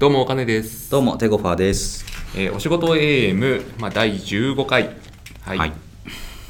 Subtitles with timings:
[0.00, 2.06] どうもお金です、どうも、テゴファーです。
[2.34, 4.96] えーお仕事 AM、まあ、第15回。
[5.42, 5.72] はい、はい。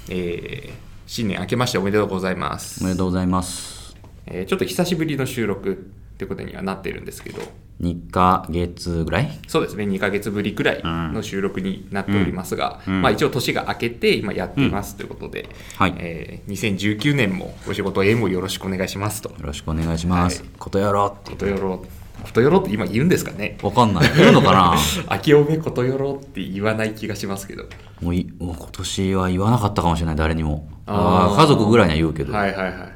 [0.08, 0.72] えー
[1.08, 2.80] 新年明けましておめでとうございます。
[2.84, 3.96] おめでとうございます。
[4.28, 5.74] えーちょっと久しぶりの収録っ
[6.16, 7.42] てことにはなってるんですけど。
[7.80, 9.40] 2ヶ月ぐらい？
[9.48, 12.94] そうですね2ヶ月ぶりくらいの収録になっておりますが、うん。
[12.94, 15.94] うんまあ、一応年が明けて今やっていますということで、はい。
[15.98, 19.30] えー2019年もお仕事 AM をよろしくお願いしますと。
[19.30, 20.38] よろしくお願いします。
[20.42, 20.50] はい。
[20.56, 21.84] ことやろってことよろ
[22.20, 23.58] ことよろって今言うんですかね。
[23.62, 24.10] わかんない。
[24.16, 24.76] 言うのかな？
[25.16, 27.64] 明けおめことよろって言わない気がしますけど。
[28.00, 30.68] もういもう今年は言わなかったかもしれない、誰にも。
[30.86, 31.34] あー。
[31.34, 32.90] あー家族ぐらいには言うけど、はいはいはいはい。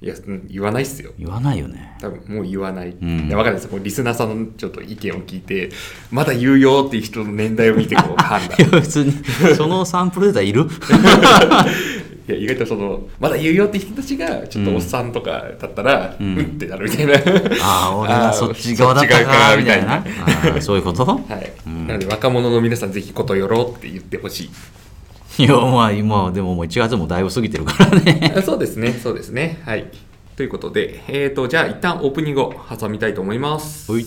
[0.00, 1.10] いやうん言わないっすよ。
[1.18, 1.96] 言わないよね。
[2.00, 3.26] 多分もう言わない、ん。
[3.26, 3.68] いや分かんないです。
[3.68, 5.70] こうリスナーさんのちょっと意見を聞いて
[6.12, 8.56] まだ言うよっていう人の年代を見てこう判断。
[8.60, 9.12] いや、別に、
[9.56, 10.66] そのサンプルデータいる？
[12.28, 16.38] いや意外とそのまだ言うよって人たちがちょっとおっさんとかだったら、うん。
[16.38, 17.14] ってなるみたいな。
[17.62, 20.04] ああ、俺がそっち側だったか、みたいな。
[20.60, 21.06] そういうこと？
[21.06, 24.50] はい、なので若者の皆さんぜひことよろって言ってほし
[25.38, 25.44] い。
[25.44, 28.34] いや、まあ今、でももう1月もだいぶ過ぎてるからね。
[28.36, 29.62] あ そうですねそうですね。
[29.64, 29.86] はい。
[30.36, 33.90] ということでえーとじゃあ一旦オープニングを挟みたいと思います。
[33.90, 34.06] ほい。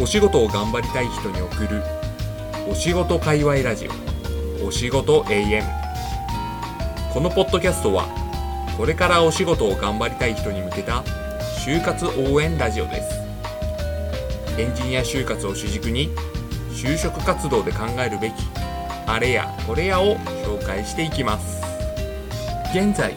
[0.00, 1.82] お仕事を頑張りたい人に送る
[2.68, 4.03] お仕事界隈ラジオ
[4.66, 5.62] お仕事 AM
[7.12, 8.08] このポッドキャストは
[8.78, 11.04] これからお仕事を頑張りたい人に向けた
[11.66, 13.20] 就活応援ラジオです。
[14.58, 16.08] エンジニア就活を主軸に
[16.70, 18.32] 就職活動で考えるべき
[19.06, 21.62] あれやこれやを紹介していきます。
[22.74, 23.14] 現在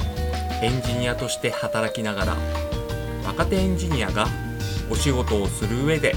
[0.62, 2.38] エンジニアとして働きながら
[3.26, 4.28] 若手エンジニアが
[4.92, 6.14] お仕事をする上で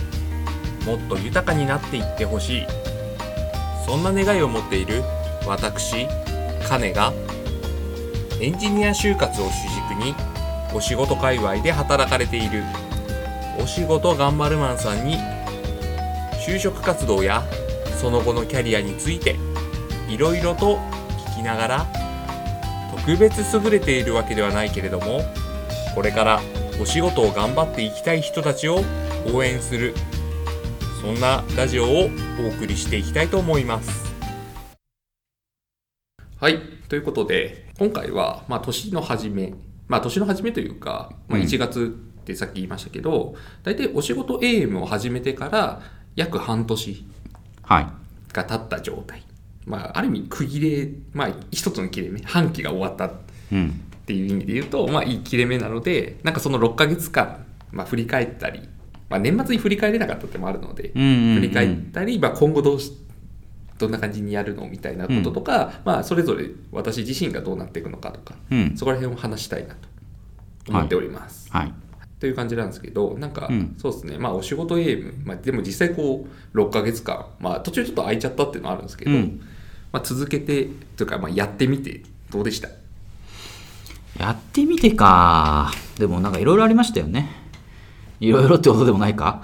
[0.84, 2.66] もっと豊かになっていってほしい。
[3.86, 5.02] そんな願いを持っている
[5.50, 6.06] 私
[6.68, 7.12] カネが
[8.40, 10.14] エンジニア就活を主軸に
[10.72, 12.62] お仕事界隈で働かれている
[13.60, 15.16] お仕事頑張るマンさんに
[16.46, 17.42] 就職活動や
[18.00, 19.34] その後のキャリアについて
[20.08, 20.78] いろいろと
[21.34, 21.86] 聞きながら
[22.96, 25.22] 特別優れているわけではないけれども
[25.96, 26.40] これから
[26.80, 28.84] お仕事を頑張っていきたい人たちを
[29.34, 29.94] 応援する
[31.02, 32.08] そんなラジオを
[32.40, 34.09] お送りしていきたいと思います。
[36.40, 36.58] はい。
[36.88, 39.52] ということで、今回は、まあ、年の初め、
[39.88, 45.82] まあ、年の初めというか、まあ、うん1月ってさっき言いましたけど、大体お仕事 AM を始めてから
[46.16, 47.04] 約半年
[47.62, 47.86] はい。
[48.32, 49.22] が経った状態。
[49.66, 53.12] まあ、ある意味区切れ、まあ、一つの切れ目、半期が終わった
[53.52, 53.68] うん。
[53.68, 58.66] っていう意味で言うと、まあ、いい切れ目なので、なんかその6ヶ月間、まあ、振り返ったり、
[59.10, 62.92] まあ、年末に振り返れなかったってのもあるので、うんうんうん振り返ったり、まあ、今後どうし、
[63.80, 68.76] どんな感じにやるのみたいなこととか、まあ、それぞれ私自身がどうなっていくのかとか、うん。
[68.76, 69.88] そこら辺を話したいなと
[70.68, 71.50] 思っております。
[71.50, 71.72] はい。
[72.20, 79.40] という感じなんですけど、なんか、うんそうですね、まあ、お仕事エイム、まあ、でも実際こう、6ヶ月間、まあ、途中ちょっと空いちゃったっていうのはあるんですけど、うん
[79.92, 82.68] まあ、続けて、というか、まあ、やってみて、どうでした？
[84.18, 85.72] やってみてか。
[85.98, 87.30] でもなんかいろいろありましたよね。
[88.20, 89.42] いろいろってことでもないか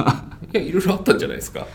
[0.52, 1.66] いや、いろいろあったんじゃないですか。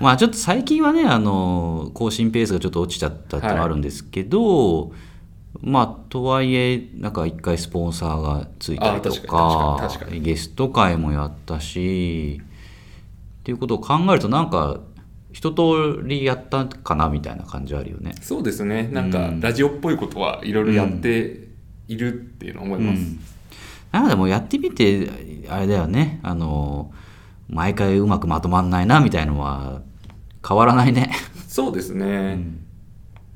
[0.00, 4.92] まあちょっと最近はね、あの、更新ペースがちょっと落ちちゃったってのはあるんですけど、
[5.60, 12.40] まあとはいえ、なんか一回スポンサーがついたりとかゲスト会もやったし、
[13.40, 14.80] っていうことを考えるとなんか
[15.32, 18.14] 一通りやったかなみたいな感じはあるよね。
[18.20, 19.40] そうですね、なんか、うん。
[19.40, 21.48] ラジオっぽいことはいろいろやって
[21.88, 23.02] いるっていうのを思います。
[23.90, 25.10] なんかでもやってみて
[25.48, 26.20] あれだよね。
[26.22, 26.92] あの
[27.52, 29.82] 毎回うまくまとまんないなみたいのは
[30.46, 31.12] 変わらないね。
[31.46, 32.38] そうですね、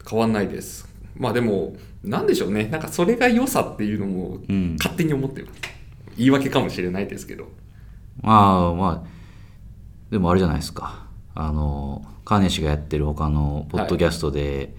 [0.09, 0.89] 変わんないです。
[1.15, 4.77] まあでも、なんでしょうね、なんかそれが良さっていうのもうん。
[4.79, 5.61] 勝手に思ってます。
[6.17, 7.49] 言い訳かもしれないですけど。
[8.23, 9.09] まあまあ
[10.11, 11.07] でもあれじゃないですか。
[11.35, 14.75] あの金氏がやってる他のポッドキャストで、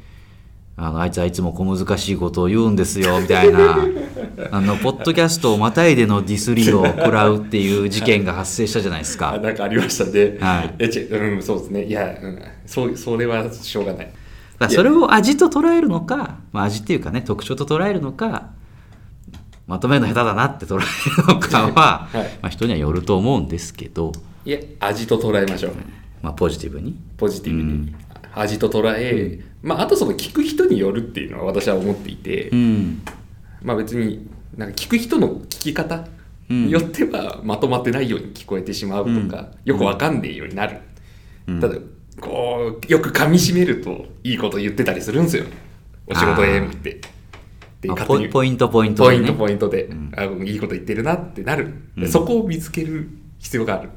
[0.79, 3.79] あのあいつはいつも小難しいことを言うんですよみたいな
[4.51, 10.37] あのポッドキャストをまたいでのディスりを食らうっていう事件が発生したじゃないですあかなんかありましたね。
[10.39, 11.85] はいえちうん、そうですね。
[11.85, 14.11] いや、うん、そうそれはしょうがない。
[14.59, 18.49] だそれを味と捉えるのか、まあ、味っていうかね特徴と捉えるのか
[19.65, 24.11] まとめるの下手だなって捉えるのかは、はいまあ、人にはよると思うんですけど、
[24.45, 25.71] いや、味と捉えましょう。
[26.21, 26.95] まあ、ポジティブに。
[27.17, 27.71] ポジティブに。
[27.71, 27.95] うん
[28.37, 33.01] 味と捉え、まあ、あとその聞く人によるっていうのは私は思っていて、うん。
[33.61, 36.07] まあ別になんか聞く人の聞き方
[36.49, 40.79] によってはまとまってないように聞こえてしまうとか、よくわかんねえようになる、
[41.47, 41.59] うん。
[41.59, 41.75] ただ
[42.21, 45.45] こうよく噛み締めるといいこと言ってたりするんですよ。
[46.07, 46.91] お仕事って。
[46.91, 46.99] っ
[47.77, 49.23] ってポイポイントポイントでね。
[49.23, 50.11] ポイントポイントで、ん。
[50.15, 52.07] あいいこと言ってるなってなる、うん。
[52.09, 53.09] そこを見つける
[53.39, 53.89] 必要がある。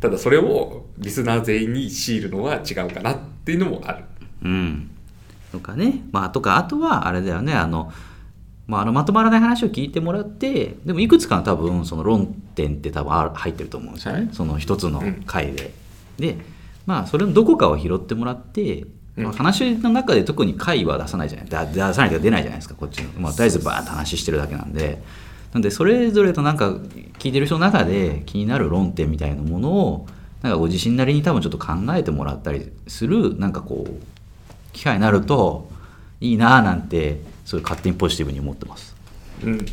[0.00, 4.04] ただそれをリスナー全員に強いるのは違うかなっていうのもある
[4.42, 4.90] うん。
[5.52, 6.02] とかね。
[6.12, 7.92] まあ、とか、あとは、あれだよね、あの、
[8.66, 14.20] まあ、あのまとまらない話を聞いてもらって、でもいくつかの多分、その論点って多分入ってると思うんですよね。
[14.20, 15.72] はいその一つのうん回で。
[16.18, 16.36] で、
[16.86, 18.86] まあ、それのどこかを拾ってもらって、
[19.16, 25.02] うんまあ、話の中で特に回は出さないじゃないだ出さないと出ないじゃないですかこっちの、まあ、とりあえずバーッと話してるだけなんで
[25.52, 26.70] なんでそれぞれのなんか
[27.18, 30.06] 聞いてる人の中で気になる論点みたいなものを
[30.42, 34.17] なんかご自身なりに多分ちょっと考えてもらったりするなんかこう
[34.78, 35.68] 機会になると
[36.20, 38.94] いいなあなんてそういう勝手にポジティブに思ってます。
[39.42, 39.66] うん。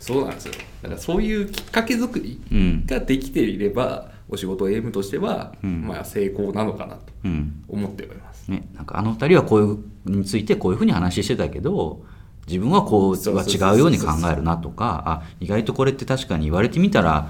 [0.00, 0.54] そうなんですよ。
[0.82, 2.86] だからそういうきっかけ作りうん。
[2.86, 5.86] ができていればお仕事 AM としては、うん。
[5.86, 7.62] まあ、成功なのかなとうん。
[7.68, 8.50] 思っております。
[8.50, 9.78] ね、なんかあの二人はこういう
[10.18, 12.04] についてこういうふうに話してたけど
[12.48, 17.28] 自分はこうは違うように考えるなとかあ意外とこれって確かに言われてみたら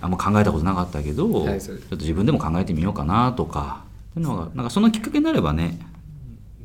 [0.00, 5.78] あんま考えたことなかったけど、はいちょっと自分でも考えてみようかなとかっていうのがなんかそのきっかけになればね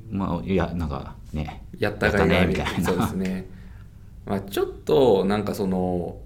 [0.09, 1.63] まあいやなんかね。
[1.77, 2.83] やったがいねみたいな。
[2.83, 3.49] そうですね、
[4.25, 6.17] まあ、ちょっとなんかその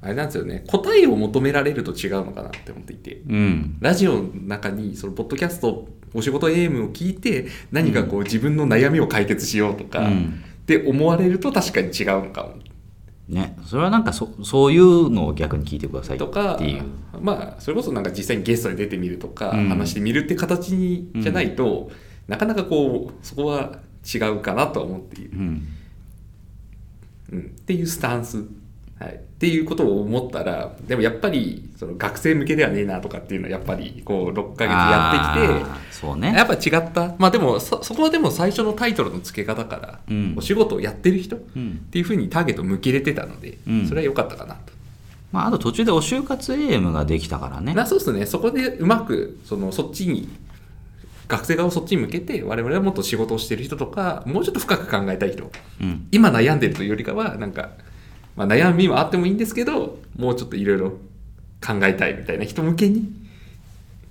[0.00, 0.64] あれなんですよね。
[0.68, 3.20] 答えを求められると違うのかなって思っていて。
[3.28, 3.76] うん。
[3.80, 10.42] ラジオの中にそのポッドキャストお仕事 AM を聞いて何かこう自分の悩みを解決しようとか、うん。
[10.62, 12.54] って思われると確かに違うのかも。
[13.28, 13.56] ね。
[13.66, 16.82] それはなんかそそういうのを逆に聞いてくださいっとかていう。
[17.20, 19.68] まあそれこそなんか実際にゲストに出てみるとか、うん。
[19.68, 21.90] 話してみるって形にじゃないと、
[22.28, 25.68] なかなかこうそこは違うかなとは思っている、うん。
[27.32, 28.44] うん、っていうスタンス、
[28.98, 36.32] はい、っていうことを思ったらでもやっぱりその学生向けではねえなとかっていうのはやっぱりこう6ヶ月やってきてそうね。
[36.32, 37.14] やっぱ違った。
[37.18, 40.34] まあでもそそこはでも最初のタイトルの付け方から、うん。
[40.36, 41.76] お仕事をやってる人っうん。
[41.90, 43.88] ていうふうにターゲットを向けれてたので、うん。
[43.88, 44.72] それは良かったかなと。
[45.32, 47.74] まあ、あと途中でお就活 AM ができたからね。
[47.74, 48.26] なそうですね。
[48.26, 50.28] そこでうまくそのそっちに
[51.28, 55.50] 学生側をそっちに向けて我々はもっと仕事をしてる人とかもうちょっと深く考えたい人。
[55.80, 56.08] うん。
[56.10, 57.70] 今悩んでるというよりかはなんか、
[58.34, 60.90] まあ、悩みはあってもいいんですけどもうちょっといろいろ
[61.64, 63.12] 考えたいみたいな人向けに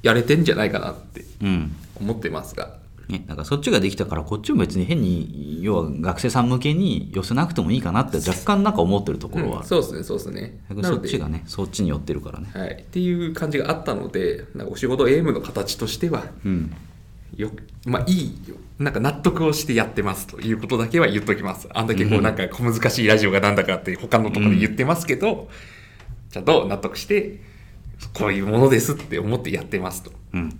[0.03, 1.75] やれてんじゃないかなってうん。
[1.99, 2.77] 思ってますが。
[3.09, 9.59] ね、なんかそっちができたからこっちも別に変に要は学生さん向けに寄せなくてもいいかなって若干なんか思ってるところは。
[9.59, 10.59] うんそうですねそうですね。
[10.83, 12.49] そっちがねそっちに寄ってるからね。
[12.53, 16.75] はい、っていう感じがあったのでなんかお仕事 AM の形としてはうん
[17.35, 17.51] よ
[17.85, 18.55] まあいいよ。
[18.79, 21.67] なんか納得をしてやってますということだけは言っときます。
[21.73, 25.49] あんだけこううんなんか小難しいラジオがなんだかって他のところで言ってますけど、
[26.31, 27.41] ちゃんと納得して
[28.13, 30.11] こういうものですって思ってやってますと。
[30.33, 30.59] うん。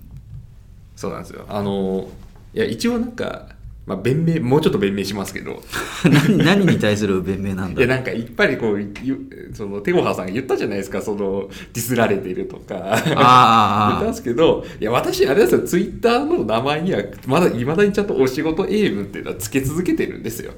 [0.96, 1.46] そうなんですよ。
[1.48, 2.10] あの
[2.54, 3.50] いや一応なんか、
[3.88, 5.64] まあ、弁明もうちょっと弁明しますけど
[6.04, 20.52] 何何に対する弁明なんだいやなんかいっぱいこうゆそのテゴハさんが言ったじゃないですかそのディスられてるとかああ言ったんですけど、いや、私、あれですよ、ツイッターの名前には、まだ、いまだにちゃんとお仕事エイムっていうのはつけ続けてるんですよ。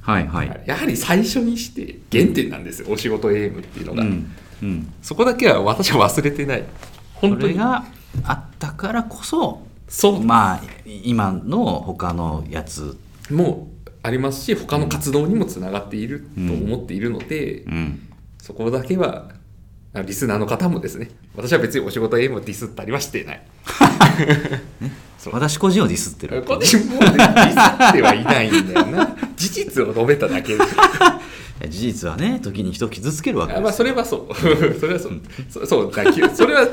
[0.00, 4.02] はいはい、やはり最初にして原点なんですよ、お仕事エイムっていうのが。
[4.02, 4.30] うん
[4.62, 6.64] うん、そこだけは私は忘れてない。
[7.14, 7.54] そ本当に。
[7.54, 7.84] れが
[8.24, 12.96] あったからこそそう、まあ今の他のやつ。
[13.30, 18.08] もうありますし、他の活動にもつながっていると思っているので、うん。
[18.38, 19.32] そこだけは、
[19.92, 23.42] あリスナーの方もですね、私は別にお仕事エイムをディスったりはしてない。
[25.32, 29.16] 私個人をディスってる個人もねディスってはいないんだよな。
[29.36, 30.56] 事実を述べただけ
[31.68, 34.34] 事実はね時に人を傷つけるわけですあまあ それはそう。
[34.34, 35.20] それはそう。
[35.48, 36.66] そそうだき それは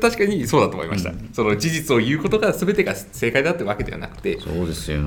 [0.00, 4.38] 確かにそうだと思いました、その事実を言うことが全てが正解だってわけではなくて。
[4.40, 5.00] そうですよ。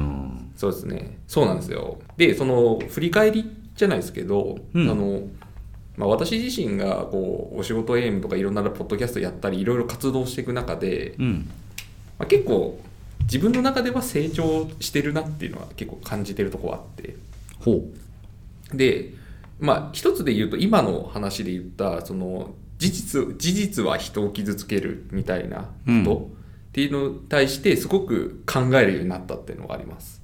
[0.55, 1.17] そうですね。
[1.27, 1.99] そうなんですよ。
[2.17, 4.89] でその振り返りじゃないですけど、うん。
[4.89, 5.21] あの
[5.97, 11.49] まあ、私自身がこうお仕事エイムとかいろんなポッドキャストやったりいろいろ活動していく中で、うん。
[12.19, 12.79] まあ、結構
[13.23, 17.15] 自分の中では成長してるなっていうのは結構感じてるところあって。
[17.59, 17.83] ほ
[18.73, 19.13] で
[19.59, 26.03] まあ一つで言うと今の話で言ったその事実事実は人を傷つけるみたいなこと、うん。
[26.03, 26.07] っ
[26.73, 30.21] ていうのに対してすごく考えるようになったっていうのがあります。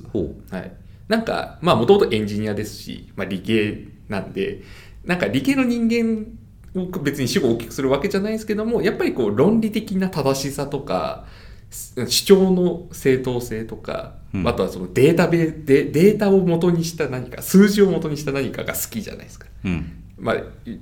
[0.00, 0.08] う。
[0.12, 0.72] ほはい、
[1.08, 4.62] なんかまあもともとエンジニアですし、まあ、理系なんで
[5.04, 6.38] なんか理系の人間
[6.80, 11.41] を別に主語を大きくするわけじゃないですけどもやっぱりこう論理的な正しさとかす
[11.72, 19.46] 主張の正当性とか、うんあとはそのデータベでデータを元にした何か数字を元にした何かが好きじゃないですか。
[19.64, 20.36] ううんまあ、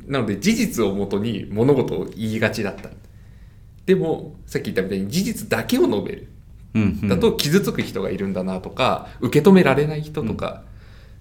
[0.06, 2.90] なので事実をもとに物事を言いがちだった。
[3.86, 6.28] でもさっき言ったみたいに事実だけを述べる。
[6.74, 10.62] うんうんだと傷つく人がいるんだなとか受け止められない人とか、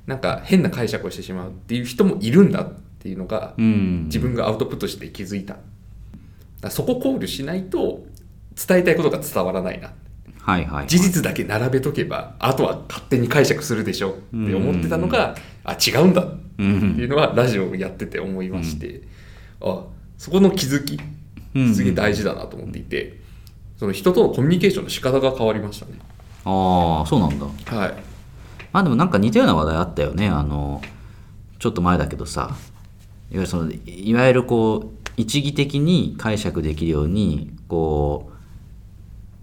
[0.05, 5.57] なんか変な解釈をしてしまうっていう人もいるんだっていうのがうん自分がアウトプットして気づいた。
[6.69, 8.05] そこ考慮しないと
[8.67, 9.91] 伝えたいことが伝わらないな。
[10.41, 16.23] はいはい事実だけ並べとけば、あとは勝手に解釈するでしょって思ってたのが、あ、違うんだ。
[16.23, 19.01] ってうんいうのはラジオをやってて思いまして、
[19.61, 19.85] あ、
[20.17, 20.99] そこの気づき、
[21.55, 23.19] うんすげえ大事だなと思っていて、
[23.77, 25.93] その人とのコミュニケーションの仕方が変わりましたね。
[26.45, 27.45] ああそうなんだ。
[27.45, 27.93] はい。
[28.71, 30.27] まあでもなんか似たような話題あったよね。
[30.27, 30.81] あの
[31.59, 32.55] ちょっと前だけどさ。
[33.31, 38.38] いわゆるそのいわゆるこう一義的に解釈できるようにこう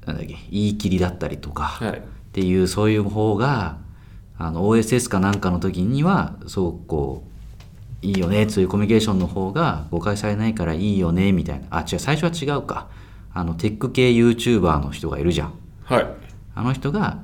[0.07, 1.99] なんだっけ言い切りだったりとか、はい。
[1.99, 3.79] っていうそういう方が
[4.39, 7.25] あの OSS かなんかの時にはすごくこ
[8.03, 11.67] ういいよねそういうコミュニケーションの方が誤解されないからいいよねみたいな。
[11.71, 12.89] あ違う最初は違うか。
[13.33, 15.55] あのテック系 YouTuber の人がいるじゃん。
[15.85, 16.07] はい。
[16.55, 17.19] あの人が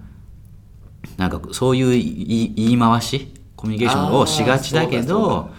[1.16, 5.50] なんかそういう言い回しコミュニケーションをしがちだけど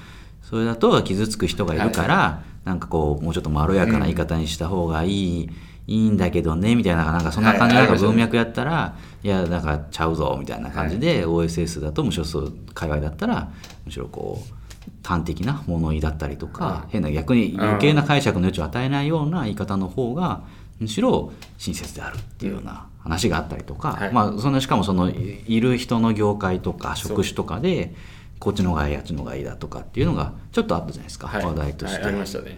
[0.42, 5.50] それだと傷つく人がいるから、なんかこうもうちょっとまろやかな言い方にした方がいい、
[5.86, 13.52] いいんだけどねみたいななんかそんな感じで文脈やったら、い、やなんかちゃうぞみたいな感じで、OSS だとむしろそう界隈だったら
[13.86, 14.63] むしろこう
[15.04, 16.92] 端的な物言いだったりとか、はい。
[16.92, 20.44] 変な逆に余計な解釈の余地を与えないような言い方の方が
[20.80, 24.13] むしろ親切であるっていうような話があったりとか、はい。
[24.13, 27.94] まあそのしかもそのいいる人の業界とか職種とかで
[28.40, 31.46] こっちの方がいいあっちの方がいいだとかっていうのがちょっとあったじゃないですか、はい。
[31.46, 32.58] 話題として、はいありましたね。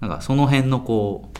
[0.00, 1.38] なんかその辺のこう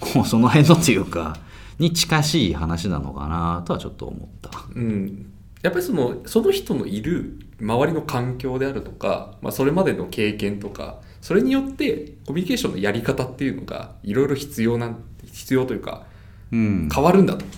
[0.00, 1.36] こうその辺のっていうか
[1.78, 5.32] に近しい話なのかなとはちょっと思ったうん。
[5.62, 15.02] やっぱりその、その人のいる周りの環境であるとか、まあ、それまでの経験とか、それによってコミュニケーションのやり方っていうのがいろいろ必要なん、
[15.32, 16.04] 必要というか、
[16.52, 17.44] うん変わるんだと。
[17.44, 17.48] っ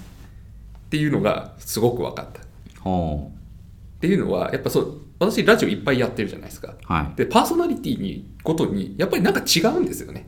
[0.90, 2.40] ていうのがすごく分かった。
[2.40, 2.44] っ
[2.80, 3.30] ほ
[4.00, 6.72] ていうのは、やっぱそう、私ラジオいっぱいやってるじゃないですか。
[6.72, 10.26] うはいで、パーソナリティに、ごとに、やっぱりなんか違うんですよね。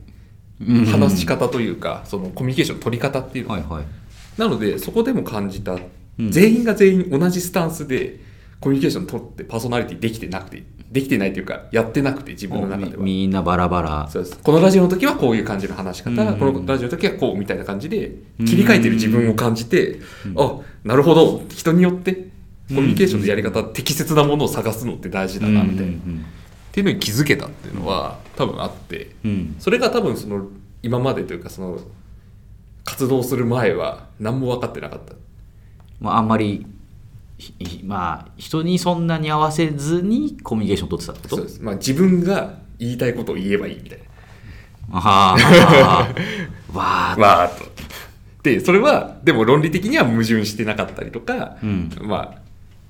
[0.61, 3.47] うん話し方というか、そのコミュニケーションの取り方っていう。
[3.47, 3.83] はいはい。
[4.37, 5.73] なので、そこでも感じた、
[6.19, 6.31] うん。
[6.31, 8.19] 全員が全員同じスタンスで
[8.59, 13.03] コミュニケーション取ってパーソナリティできてなくて、できてないというか、やってなくて自分の中では。
[13.03, 14.07] みみんなバラバラ。
[14.11, 14.37] そうです。
[14.37, 16.37] このラジオの時はこういう感じの話し方、うん。
[16.37, 19.99] このラジオの時はこうみたいな感じで切り替えてる自分を感じて、
[20.37, 21.43] あなるほど。
[21.49, 22.13] 人によって
[22.69, 25.93] コミュニケーションのやり方、適切なものを探すのって大事だなみたいな、
[26.73, 29.31] っうんていうのに気づけたっていうのは多分あってうん。
[29.31, 30.47] うんそれが多分その
[30.81, 31.79] 今までというかその
[32.83, 35.13] 活動する前は何も分かってなかった。
[36.01, 36.65] まあ、あんまり
[37.83, 41.35] まあ人にそんなに合わせずにコミュニケーションを取ってたってこと？
[41.37, 44.05] そうです、まあ、自分が言いたいことを言えばいいみたいな。
[44.91, 46.13] ああ
[46.77, 47.73] わあわーっと。
[48.43, 51.89] で、それは、でも論理的には矛盾してなかったりとか、うん。
[52.01, 52.41] まあ、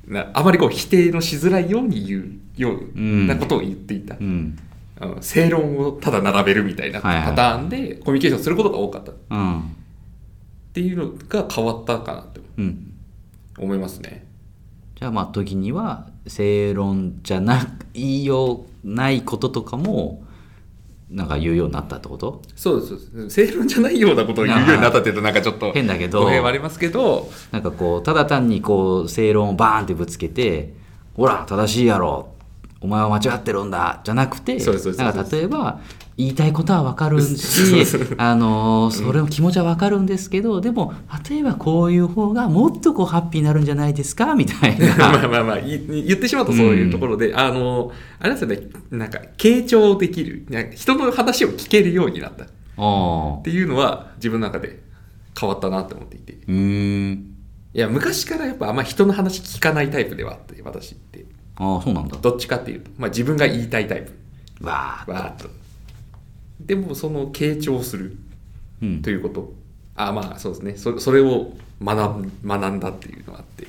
[0.07, 4.15] なあまりこう否定のしづらいように言うようなことを言っていた。
[4.15, 4.57] うん。
[4.99, 9.11] あの正論をただ並べるみたいなパターンでコミュニケーションすることが多かった。
[9.11, 9.75] っうん。
[10.73, 12.61] ていうのが変わったかなとう。
[12.61, 12.93] ん。
[13.57, 14.25] 思いますね。
[14.95, 20.23] じゃあまあ時には正論じゃないよないこととかも
[21.13, 22.41] なんか言うようになったってこと？
[22.55, 23.29] そうです。
[23.29, 26.21] 正論じゃないようなことを言うようになったっていうとなんかちょっと変だけど。
[26.23, 30.73] 語弊はありますけど、なんかこうただ単にこう正論をバーンってぶつけて
[31.15, 32.29] 「ほら正しいやろ。
[32.81, 35.79] お前は間違ってるんだ」じゃなくてなんか例えば
[36.15, 37.83] 言いたいことは分かるし
[38.17, 40.93] あのそれの気持ちは分かるんですけどでも
[41.27, 44.35] 例えばこういう方がもっとこうハッピーになるんじゃないですか？
[44.35, 44.95] みたいな。
[44.97, 48.59] まあまあまあい言ってしまうとそういうところで、あのあれですよね
[48.91, 52.45] なんか傾聴できる人の話を聞けるようになった。
[52.45, 52.47] っ
[53.43, 54.81] ていうのは自分の中で
[55.39, 56.33] 変わったなって思っていて。
[57.75, 61.25] いや昔からやっぱあんま人の話聞かないタイプではあって私って。
[61.55, 62.17] ああそうなんだ。
[62.21, 64.11] どっちかっていうと、まあ、自分が言いたいタイプ。
[64.65, 65.47] わーっと
[66.65, 68.17] でもその傾聴する
[68.81, 69.01] うん。
[69.01, 69.53] ということ。
[69.95, 70.75] あまあそうですね。
[70.77, 73.67] そそれを学ん学んだっていうのがあって。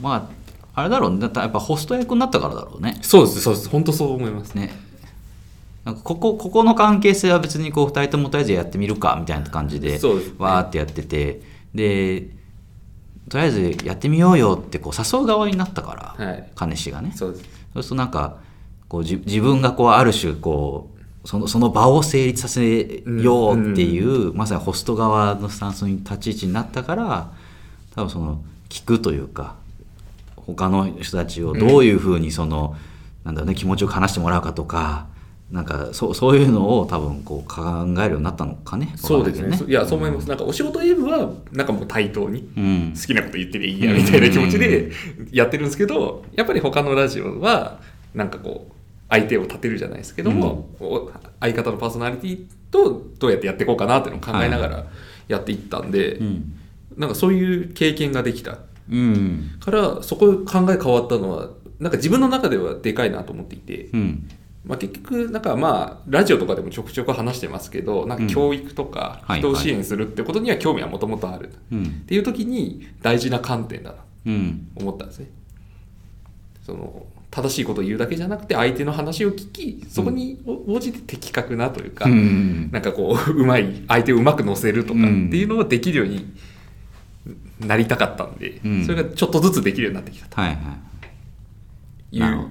[0.00, 0.30] ま
[0.74, 1.28] ああれだろうね。
[1.28, 2.98] だやっぱホスト役になったからだろうね。
[3.02, 3.68] そうですそうです。
[3.68, 4.54] 本当そう思います。
[4.54, 4.72] ね。
[5.84, 10.00] なんかここここの関係性は別にこう2人ともとりあえずやってみるかみたいな感じで
[10.38, 11.42] わーってやってて。
[11.74, 12.28] で
[13.28, 16.50] とりあえずやってみようよってこう誘う側になったから、はい。
[16.54, 17.12] 金氏がね。
[17.14, 17.44] そうです。
[17.72, 18.36] そうするとなんか
[18.88, 20.93] こうじ自分がこうある種こう
[21.24, 27.32] そのその場を成立させようっていう、まさにホスト側のスタンスに立ち位置になったから
[27.94, 29.56] 多分その聞くというか
[30.36, 32.76] 他の人たちをどういうふうにその、
[33.24, 35.06] なんだろうね気持ちを話してもらうかとか
[35.50, 37.62] なんかそうそういうのを多分こう考
[38.02, 38.92] えるようになったのかね。
[38.96, 39.56] そうですね。
[39.66, 44.90] いいやそう思います、なんかお仕事 M はなんかもう対等に好きなこと言ってりゃいいやみたいな気持ちで
[45.32, 47.80] やってるんですけどやっぱり他のラジオは
[48.14, 48.73] なんかこう
[49.14, 54.86] 相手を立てるじゃないですけども、お相方のパーソナリティとどうやってやっていこうかなっていうのを考えながら
[55.28, 56.26] やっていったんで、うん。
[56.26, 56.60] うん
[56.96, 59.56] なんかそういう経験ができたうん。
[59.58, 61.48] からそこ考え変わったのは
[61.80, 64.28] なんか自分の中ではでかいなと思っていて、うん。
[64.64, 71.90] まあ、結局なんかまあラジオとかでもちょくちょく話してますけどなんか教育とかはい人を支援するってことには興味はもともとある、っうん。
[72.06, 73.96] ていう時に大事な観点だな
[74.76, 75.30] 思ったんですね。
[76.62, 82.70] その正しいことを言うだけじゃなくて相手の話を聞きそこに応じて的確なというか、うん。
[82.70, 86.32] なんかこう うまい相手をうまく乗せるとかってうんいうのができるように
[87.58, 88.84] なりたかったんで、うん。
[88.84, 90.40] それがちょっとずつできるようになってきたと。
[90.40, 90.54] はいは
[92.12, 92.18] いい。
[92.18, 92.48] うなるほ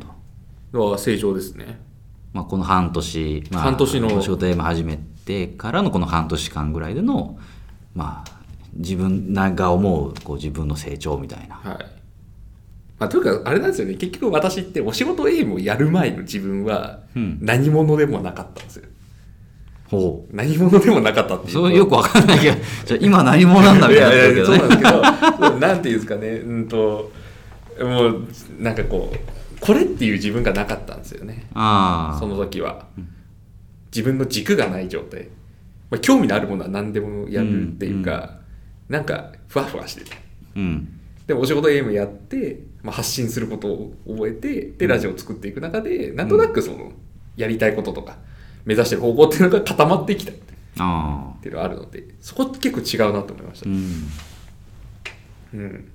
[0.73, 0.79] ど。
[0.79, 1.79] のは成長ですね。
[2.33, 7.37] まあ、この半年、まあ、半年のお仕事で始めてからのこの半年間ぐらいでの、
[7.95, 8.31] まあ、
[8.73, 11.55] 自分が思うこう自分の成長みたいな。
[11.55, 12.02] はい
[12.99, 13.95] まあ、というかあれなんですよね。
[13.95, 17.37] 結局私ってお仕事エイムをやる前の自分はうん。
[17.41, 18.85] 何者でもなかったんですよ。
[19.87, 24.59] ほ何者でもなかったっていううそれよくわかんないけど じゃあ今何者なんだみたいになってるけどそうね。
[24.59, 26.27] なんですけどなんていうんですかね。
[26.29, 27.11] うんと
[27.79, 28.27] もう
[28.59, 31.47] なんかこうこれっていう自分がなかったんですよね。
[31.53, 32.19] ああ。
[32.19, 32.85] その時は。
[33.93, 35.27] 自分の軸がない状態、
[35.91, 38.39] まあ、興味のあるものは何でもやるっていうか、
[38.89, 40.11] なんかふわふわしてて。
[40.55, 40.99] うん。
[41.27, 46.91] でもお仕事エイムやって、まあ、発信することを覚えてでラジオを作っていく中でなんとなくその
[47.37, 48.17] やりたいこととか
[48.65, 50.31] 目指してる方向っていうのが固まってきた。
[50.33, 53.69] っていうのがあるのでそこ結構違うなと思いました。
[53.69, 54.09] うん。
[55.53, 55.91] うん、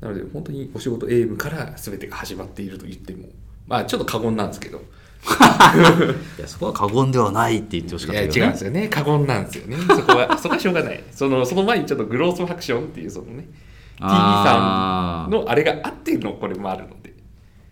[0.00, 3.28] なので本当にお仕事エイムから全てが始まっていると言っても
[3.66, 4.82] まあちょっと過言なんですけど。
[6.38, 8.88] いやそこは過言ではないって言ってほしかいやったけど、ね、違うんですよね。
[8.88, 9.76] 過言なんですよね。
[9.78, 11.02] そこはそこはしょうがない。
[11.10, 13.48] そのその前にちょっとグロースファクションっていうそのね
[13.96, 17.14] TV さあんのあれがあってのこれもあるので。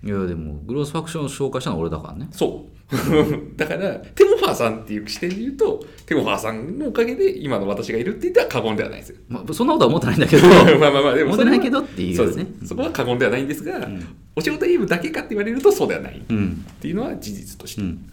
[0.05, 2.29] いやでもグロースファクションを紹介したのは俺だからね。
[2.33, 2.73] そう。
[3.57, 9.17] だからテモファーさんっていう視点で言うとテモファーさんのおかげで今の私がいるって言ったら過言ではないですよ。
[9.29, 10.47] まあ、そんなことは思ってないんだけど。
[10.79, 12.17] まあまあまあでも思ってないけどっていうね。
[12.17, 14.03] そうですそこは過言ではないんですが、ん。
[14.37, 16.19] おしごとam だけかって言われるとそうではない。
[16.19, 16.65] っうん。
[16.81, 18.11] ていうのは事実として、うん。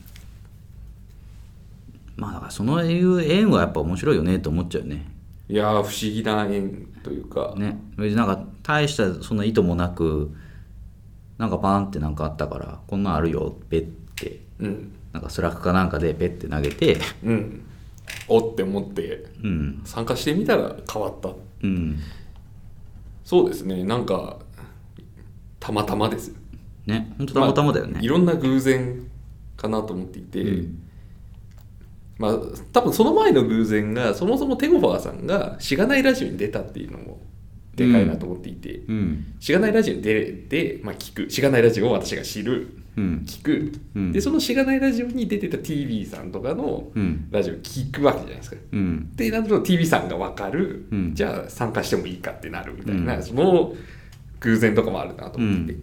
[2.16, 5.06] まあだからそのいう縁はやっぱ面白いよねと思っちゃうよね
[5.50, 7.80] いやー不思議な縁というか、ね。
[7.98, 10.32] 別になんか大したそんな意図もなく
[11.40, 14.42] なんかパンってなんかあったからこんなんあるよペッて。
[14.60, 14.92] うん。
[15.12, 16.98] なんかスラックかなんかでペッて投げて。
[17.24, 17.64] うん。
[18.28, 19.26] おって思って。
[19.44, 19.82] うん。
[19.86, 21.30] 参加してみたら変わった。
[21.64, 21.98] うん。
[23.24, 23.84] そうですね。
[23.84, 24.38] なんか
[25.60, 26.32] たまたまです。
[26.86, 27.12] ね。
[27.18, 29.10] 本当たまたまだよね、あいろんな偶然
[29.58, 30.89] かなと思っていて、うん
[32.20, 32.34] まあ
[32.72, 37.20] 多分その前の偶然がそもそもテゴファーさんがしがないラジオに出たっていうのも
[37.80, 39.34] でかいなと思っていて、うん。
[39.40, 41.30] しがないラジオに出て、まあ、聞く。
[41.30, 42.76] しがないラジオを私が知る。
[42.98, 43.24] うん。
[43.26, 44.12] 聞く、うん。
[44.12, 47.30] でそのしがないラジオに出てた TV さんとかのうん。
[47.32, 48.58] ラジオ聞くわけじゃないですか。
[48.74, 49.16] うん。
[49.16, 51.16] でなると TV さんが分かる、うん。
[51.16, 53.24] じゃあ参加してもいいかってなるみたいな、うん。
[53.24, 53.74] その
[54.42, 55.80] 偶然とかもあるなと思ってて、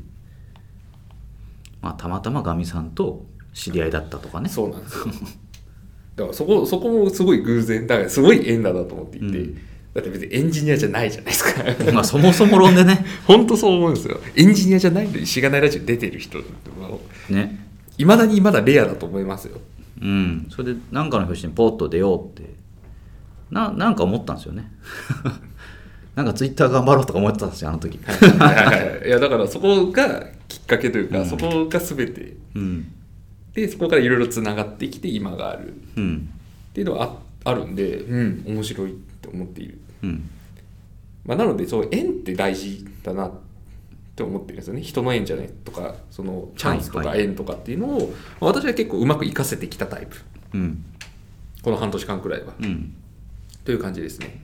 [1.80, 4.50] まあたまたまガミさんと知り合いだったとかね。
[4.50, 5.06] そうなんですよ
[6.16, 9.54] だからそこそこもすごい偶然だからすごい縁だなと思っていて、うん。
[9.94, 11.92] だって別にエンジニアじゃないじゃないですか。
[11.92, 13.04] まあそもそも論でね。
[13.26, 14.18] 本当そう思うんですよ。
[14.34, 16.38] エンジニアじゃないのにしがないラジオに出てる人
[17.28, 17.66] ね
[17.98, 19.58] いまだにまだレアだと思いますよ。
[20.00, 20.46] うん。
[20.50, 22.54] それで何かの表紙にポッと出ようって。
[23.50, 24.72] ななんか思ったんですよね。
[26.16, 28.00] なんかツイッター頑張ろうとか思ってたんですよあの時。
[28.02, 29.06] はいはいはい。
[29.06, 31.26] いやだからそこがきっかけというか、うん。
[31.26, 32.36] そこが全て。
[32.54, 32.92] うん
[33.56, 35.70] でそこからいろいろつながってきて今がある。
[35.70, 36.28] っうん。
[36.74, 40.28] ていうのはああるんで、うん、面白いって思っている、うん。
[41.24, 43.32] まあ、なのでそう縁って大事だなっ
[44.14, 44.82] て思ってるんですよね。
[44.82, 47.18] 人の縁じゃないとかそのチャンスとはいはい。
[47.18, 50.16] か縁とかっていうのを、まあ私は結構うまく活かせてきたタイプ。
[50.54, 50.84] うん。
[51.62, 52.94] この半年間くらいは、うん。
[53.64, 54.42] という感じですね。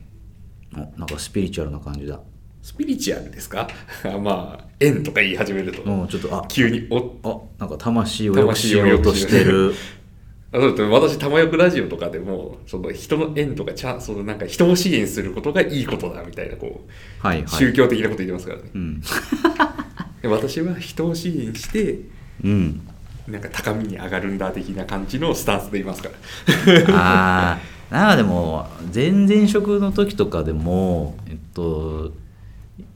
[0.75, 2.19] おなんかスピリチュアルな感じだ。
[2.63, 3.69] スピリチュアルですか？
[4.23, 5.87] まあ縁とか言い始めると。
[5.87, 9.75] もうちょっとあ急におあなんか魂を良くしようとしてる。
[10.53, 16.85] あそうだって私玉よくラジオとかでもその人の縁とかちゃんそのなんか人を支援することがいいことだみたいなこ
[17.23, 17.49] う、はいはい。
[17.49, 18.65] 宗教的なこと言ってますからね。
[18.75, 19.01] うん。
[20.21, 22.01] で私は人を支援して
[22.45, 22.81] うん。
[23.29, 26.97] なんか高みに上がるんだ的な感じのスタンスでいますから。
[26.97, 27.59] あ
[27.91, 32.13] あなんかでも前々職の時とかでもえっと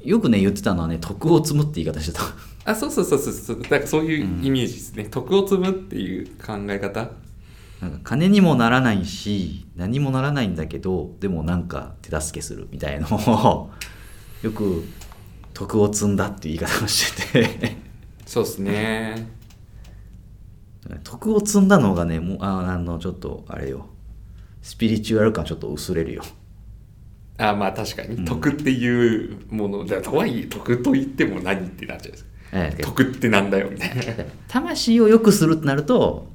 [0.07, 2.23] よくね言ってたのはね徳を積むって言い方してた。
[2.65, 3.61] あそうそうそうそうそう。
[3.69, 7.11] なんかそういうイメージですね、徳を積むっていう考え方。
[7.81, 13.71] なんか金にもならないし何もならないんだけどでもなんか手助けするみたいのを
[14.43, 14.83] よく
[15.53, 17.77] 徳を積んだっていう言い方をしてて。
[18.25, 19.29] そうですね。
[21.05, 23.87] 徳を積んだのがねもうああのちょっとあれよ。
[24.63, 26.23] スピリチュアル感ちょっと薄れるよ
[27.39, 34.03] あまあ確かに、徳っていうものじゃとはいえ徳と言っても何ってなっちゃうんですええ徳ってなんだよみたいな。
[34.49, 36.31] 魂を良くするってなると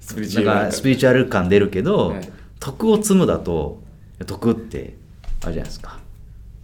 [0.00, 2.28] スピリチュアルらスピリチュアル感出るけど、はい。
[2.60, 3.82] 徳を積むだと
[4.26, 4.94] 徳って
[5.42, 5.98] あれじゃないですか。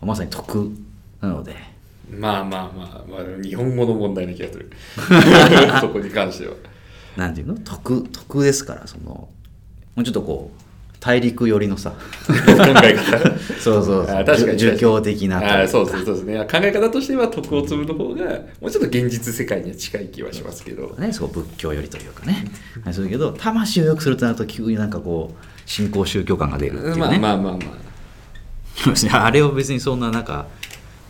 [0.02, 0.72] まさに徳
[1.20, 1.54] なので。
[2.10, 4.70] まあまあまあ、まあ、日本語の問題な気がする。
[5.80, 6.54] そこに関しては。
[7.16, 7.54] なんていうの？
[7.56, 9.28] 徳徳ですからそのも
[9.96, 10.69] うちょっとこう
[11.00, 11.90] 大陸寄りのさ。
[11.90, 12.34] 考
[12.84, 13.18] え方
[13.58, 14.16] そうそうそう。
[14.16, 16.38] あ確かに儒教的なあそうそうそうですね。
[16.44, 18.24] 考え方としては徳を積むの方が
[18.60, 20.94] もうちょっと現実世界には近い気はしますけど。
[20.98, 22.44] ね、そう仏教よりというかね、
[22.84, 27.90] はい、そうだけど魂を良くするとなると急になんかこう新興宗教感が出るっていうね、まあまあまあまあ。
[29.24, 30.46] あれを別にそんななんか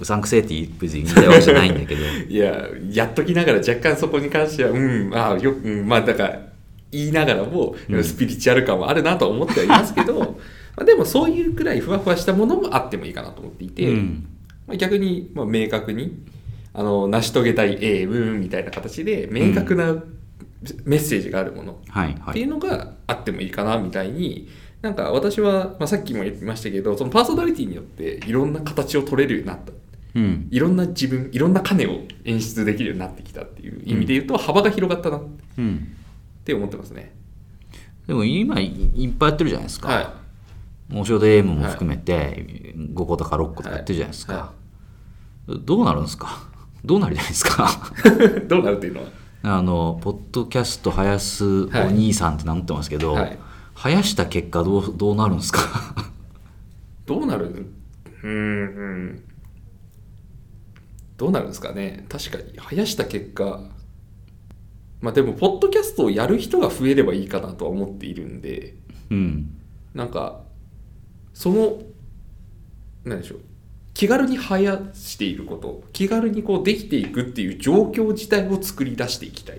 [0.00, 2.02] うさんくせえって別に言いたいわけじゃないんだけど。
[2.28, 6.49] いややっときながら若干そこに関してはうんあよく、うん、まあだから
[6.90, 8.04] 言いながらも、うん。
[8.04, 10.18] スピリチュアル感はあるなとは思ってはいますけど
[10.76, 14.26] まあでもそういうくらいふわふわしたものもあってもいいかなと思っていて、うん。
[14.66, 16.22] まあ、逆に、まあ、明確に
[16.72, 19.94] あの成し遂げたいエイムみたいな形で明確な
[20.84, 21.80] メッセージがあるもの
[22.30, 24.48] っていうのがあってもいいかなみたいに
[24.82, 29.72] なんか私は、まあ、さっきも言いましたけどそのパーソナリティによっていろんな形を取れるようになった。
[30.14, 30.48] うん。
[30.50, 35.18] いろんな自分いろんな種を演出できるようになってきたっていう意味で言うと、幅が広がったな。
[35.18, 35.22] っ
[35.58, 35.96] うん
[36.44, 37.14] て思ってますね。
[38.06, 38.66] でも今い
[39.04, 40.14] いっぱいやってるじゃないですか、は
[40.88, 44.52] もうちょうど AM も含めて5個とか6個とかやってるじゃないですか、は
[45.46, 46.48] どうなるんですか？
[46.84, 47.68] どうなるじゃないですか？
[48.44, 49.02] い どうなるっていうの？
[49.02, 49.08] は
[49.42, 53.38] あのポッドキャスト生やすお兄さんって名乗ってますけど、はい。
[53.74, 55.60] 生やした結果どうどうなるんですか？
[57.06, 57.66] どうなる？
[58.22, 59.22] うーんうん。
[61.16, 62.04] どうなるんですかね。
[62.08, 63.60] 確かに生やした結果
[65.00, 68.74] まあでもポッドキャストをやる人が増えればいいかなとは思っているんで
[69.10, 69.56] うん
[69.94, 70.40] なんか
[71.34, 71.78] その
[73.04, 73.38] 何でしょう
[73.94, 79.58] 気軽に生やしていること気軽にこうできていくっていう状況自体を作り出していきたい。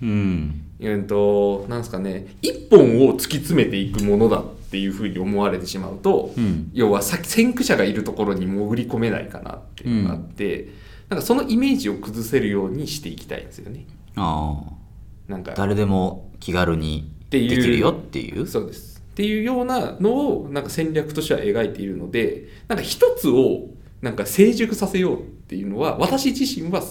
[0.00, 10.68] うんうんとなんですかね一本を突き詰めていくものだっていうふうに思われてしまうと、うん要は先先駆者がいるところに潜り込めないかなっていうのがあって、
[11.08, 13.86] なんかそのイメージを崩せるようにしていきたいんですよね。
[14.16, 15.30] ああ。
[15.30, 15.52] なんか。
[15.56, 18.46] 誰でも気軽にできるよっていう？
[18.46, 19.02] そうです。
[19.12, 20.10] っていうようなの
[20.42, 23.66] をなんか戦略としては描いているのでなんか一つを
[24.00, 26.82] なんか成熟させようっていうのは私自身は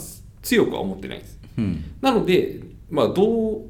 [0.41, 1.39] 強くは思ってないんです。
[1.57, 1.83] うん。
[2.01, 3.61] なので、まあ、どう、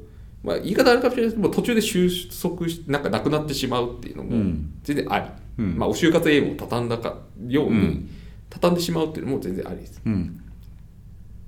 [0.42, 2.10] まあ、言い方あるかもしれないですけど途中で収
[2.42, 4.72] 束しなんかなくなってしまうっていうのもうん。
[4.82, 5.26] 全然あり、
[5.58, 5.78] うん。
[5.78, 8.10] まあ、お就活エイムを畳んだかように、うん
[8.50, 10.00] 畳んでしまうっていうのも全然ありです。
[10.06, 10.42] うん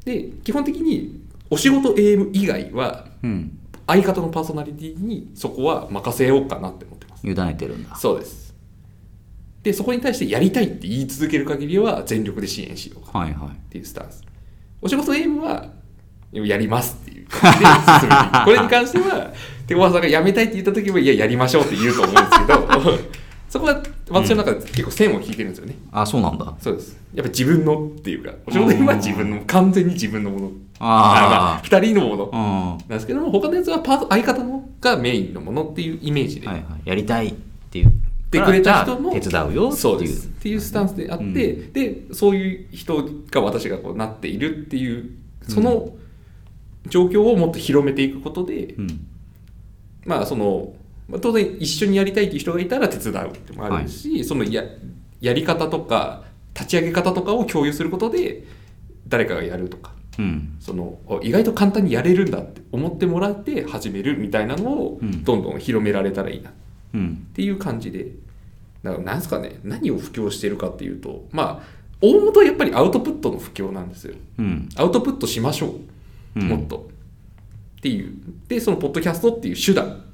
[0.05, 1.19] で基本的に
[1.51, 7.27] おしごとam 以外はうん相方のパーソナリティにそこは任せようかなって思ってます。
[7.27, 8.55] 委ねてるんだそうです。
[9.65, 14.23] で、そこに対してやりたいって言い続ける限りは全力で支援しようかはいはいっていうスタンス。
[14.81, 15.67] おしごとam は
[16.33, 18.09] やりますっていう感じで進。
[18.45, 19.33] これに関しては、
[19.67, 22.99] 手ごわさんがやめたいって言った時は、いや、やりましょうって言うと思うんですけど、
[23.51, 25.75] そこは私の中で結構線を引いてるんですよね。
[25.91, 26.97] あそうなんだそうです。
[27.13, 30.53] やっぱ自分のっていうか、おしごとam は自分の、完全に自分のもの。
[30.83, 32.25] ああ、二人のもの。
[32.25, 32.33] うん。
[32.33, 36.65] なんですけども、他のやつはパート相方のがメインのものっていうイメージで、はいはい。
[36.89, 37.93] やりたいって言っ
[38.31, 40.05] てくれた人も手伝うよって。
[40.05, 41.73] いうっていうスタンスであって、うん。
[41.73, 45.11] でそういう人が私がこうなっているっていう
[45.47, 45.91] その
[46.89, 49.07] 状況をもっと広めていくことで、うん。
[50.07, 50.73] まあその
[51.09, 54.65] まあ当然一緒にやりたいっていう人がいたら手伝うってもあるし、そのや
[55.21, 58.45] やり方とか立ち上げ方とかを共有することで
[59.07, 60.57] 誰かがやるとかうん。
[60.61, 65.25] そのお意外と簡単にやれるんだって思ってもらって始めるみたいなのをうん。
[65.25, 66.51] どんどん広められたらいいな。
[66.51, 66.53] っ
[66.95, 67.27] うん。
[67.35, 68.07] ていう感じで。
[68.83, 69.61] だからなんですかね。
[69.63, 74.15] 何を布教してるかっていうとまあ大元はやっぱりアウトプットの布教なんですよ。
[74.39, 74.69] うん。
[74.77, 75.67] アウトプットしましょ
[76.37, 76.49] う、うん。
[76.49, 76.89] もっと。
[77.79, 78.15] っていう。
[78.49, 80.05] でそのポッドキャストっていう手段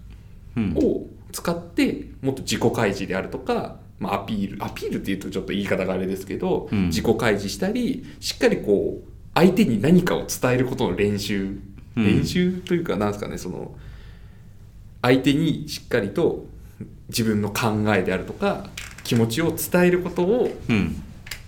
[0.56, 0.74] うん。
[0.76, 4.64] を使ってもっと自己開示であるとか、まあ、アピール。
[4.64, 6.86] アピールっていうとちょっと言い方があれですけど、うん。
[6.86, 11.58] 自己開示したりしっかりこう相手に何かを伝えることの練習
[11.94, 12.04] うん。
[12.04, 13.76] 練習というかなんですかねその
[15.02, 16.46] 相手にしっかりと
[17.08, 18.70] 自分の考えであるとか
[19.04, 21.02] 気持ちを伝えることをうん。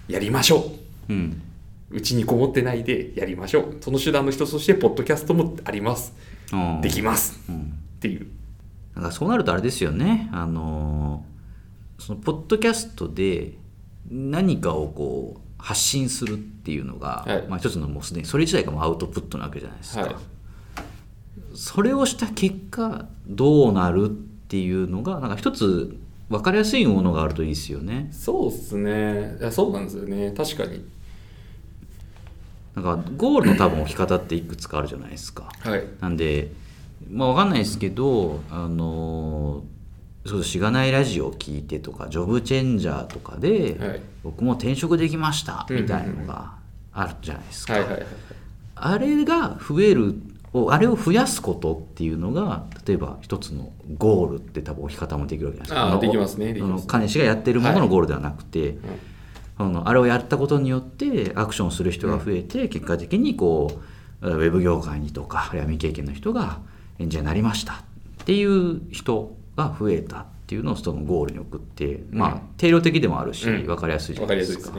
[0.06, 0.60] やりましょう。
[0.60, 0.70] っ
[1.08, 1.42] うん。
[1.90, 3.76] うちにこもってないでやりましょう。
[3.80, 6.12] その手段の一つとしてポッドキャストもあります。
[6.52, 7.40] うんできます。
[7.48, 7.56] うん。
[7.96, 8.26] っていう。
[8.94, 10.28] だからそうなるとあれですよね。
[10.32, 11.24] あの
[11.98, 13.54] そのポッドキャストで
[14.10, 17.46] 何かをこう発信するっていうのが、はい。
[17.48, 20.16] まあ、一つのもうすでにそれ自体がもうアウトプットなわけじゃないですか、はい。
[21.54, 24.12] それをした結果どうなるっ
[24.48, 25.96] ていうのがなんか一つ
[26.28, 28.08] 分かりやすいものがあるといいですよね。
[28.12, 29.36] そうっすね。
[29.40, 30.32] いやそうなんですよね。
[30.36, 30.84] 確かに。
[32.74, 35.50] なんかゴールの多分置き方っていくつかあるじゃないですか。
[35.60, 35.84] はい。
[36.00, 36.52] なんで
[37.10, 39.64] まあ分かんないですけどあの
[40.26, 44.00] そうしがないラジオを聞いてとかジョブチェンジャーとかで、はい。
[44.22, 45.84] 僕も転職できましたうんうんうん。
[45.84, 46.52] みたいなのが
[46.92, 48.06] あるじゃないですか、はいはいはい
[48.80, 50.14] あれが増える
[50.52, 56.06] をあれを増やすことっていうのが例えば一つのゴールって多分置き方もできるわけじゃないですか。
[56.06, 57.08] できますねできますね。
[57.08, 58.78] 氏がやってるもののゴールではなくて、
[59.58, 63.80] あのあれをやったことによってアクションする人が増えて、結果的にこ
[64.22, 66.60] うウェブ業界にとかあるいは未経験の人が
[66.98, 67.76] エンジニアになりましたっ
[68.24, 73.66] ていう人が増えたっていうのをそのゴールに送って、まあ定量的でもあるし、うん。
[73.66, 74.70] 分かりやすいじゃないですか。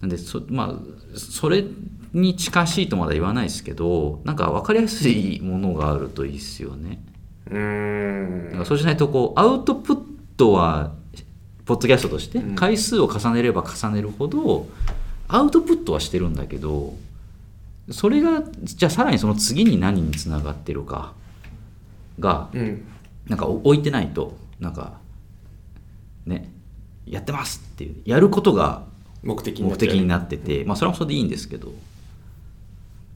[0.00, 1.64] なんでそ,、まあ、それ
[2.12, 7.02] に近しいとまだ言わないですけどなんか分かりやすいものがあるといいですよね。
[7.50, 8.44] うーん。
[8.46, 10.00] だからそうしないとこうアウトプッ
[10.36, 10.92] トは
[11.64, 12.54] ポッドキャストとしてうん。
[12.54, 14.68] 回数を重ねれば重ねるほど
[15.26, 16.94] アウトプットはしてるんだけど
[17.90, 21.12] それがじゃあさらにその次に何につながってるか
[22.20, 22.84] がうん
[23.28, 24.98] なんか置いてないとなんか
[26.26, 26.50] ね
[27.06, 28.84] やってますっていうやることが
[29.22, 29.88] 目的にな目っちゃう。
[29.90, 31.72] 的になってて、まあ、それもそれでいいんですけど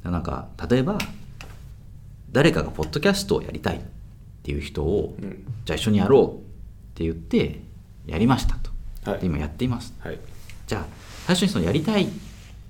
[0.02, 0.98] なんか例えば
[2.32, 3.80] 誰かがポッドキャストをやりたいっ
[4.42, 5.44] ていう人を、うん。
[5.64, 6.38] じゃあ一緒にやろうっ
[6.94, 7.60] て言って
[8.06, 8.70] やりましたと、
[9.10, 9.20] はい。
[9.20, 10.18] で今やっていますはい。
[10.66, 10.86] じゃあ
[11.26, 12.08] 最初にそのやりたいっ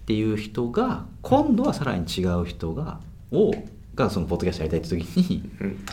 [0.04, 3.00] ていう人が今度はさらに違う人が
[3.30, 3.52] を
[3.94, 5.84] がそのポッドキャストやりたいって時にうん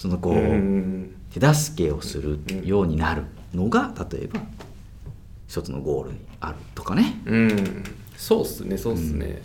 [0.00, 1.14] そのこう、うん。
[1.30, 4.40] 手助けをするようになるのが例えば
[5.46, 7.20] 一つのゴールにあるとかね。
[7.26, 7.84] うん。
[8.16, 9.42] そうっすねそうっすね、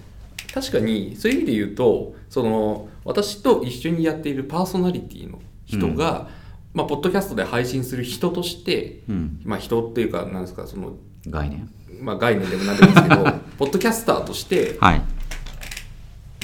[0.54, 6.30] 確かにそういう意味で言うとその私と一緒にやっているパーソナリティの人が、
[6.74, 10.96] まあ、ポッドキャストで配信する人として、うん、まあ、人っていうかなんですかその、
[11.28, 11.70] 概念。
[12.02, 13.24] まあ、概念でもなんでもいいんですけど
[13.58, 15.02] ポッドキャスターとしてはい、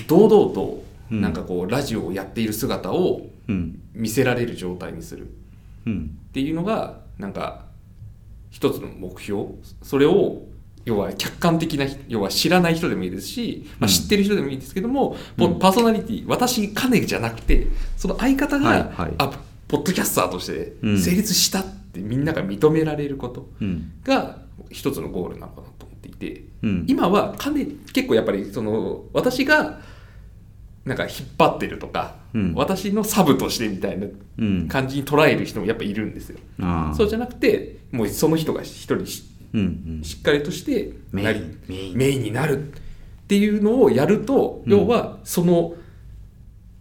[0.07, 1.21] 堂々とうん。
[1.21, 3.31] なんかこうラジオをやっている姿をうん
[3.93, 5.33] 見せられる状態にする。
[5.85, 6.17] うん。
[6.29, 7.65] っていうのがなんか
[8.49, 9.45] 一つの目標。
[9.81, 10.43] それを
[10.83, 13.93] 要は客観的な要は知らない人でもいいですし、まあ、うん。
[13.93, 15.59] 知ってる人でもいいですけども、ポうん。
[15.59, 19.13] パーソナリティ私金じゃなくてその相方が、はいはい。
[19.17, 19.31] あ
[19.67, 20.99] ポッドキャスターとしてうん。
[20.99, 23.91] 成立したってみんなが認められることうん。
[24.03, 26.45] が一つのゴールなのかなと思っていて。
[26.63, 26.85] うん。
[26.87, 29.79] 今は金結構やっぱりその私が
[30.85, 32.53] なんか引っ張ってるとか、うん。
[32.55, 34.07] 私のサブとしてみたいな
[34.39, 34.67] うん。
[34.67, 36.39] 感じに捉える人もやっぱいるんですよ。
[36.95, 41.93] そうじゃなくてもうその人が一人しうんしっかりとしてメイン。
[41.95, 42.23] メイン。
[42.23, 42.77] になるっ
[43.27, 44.71] ていうのをやると、うん。
[44.71, 45.75] 要はその、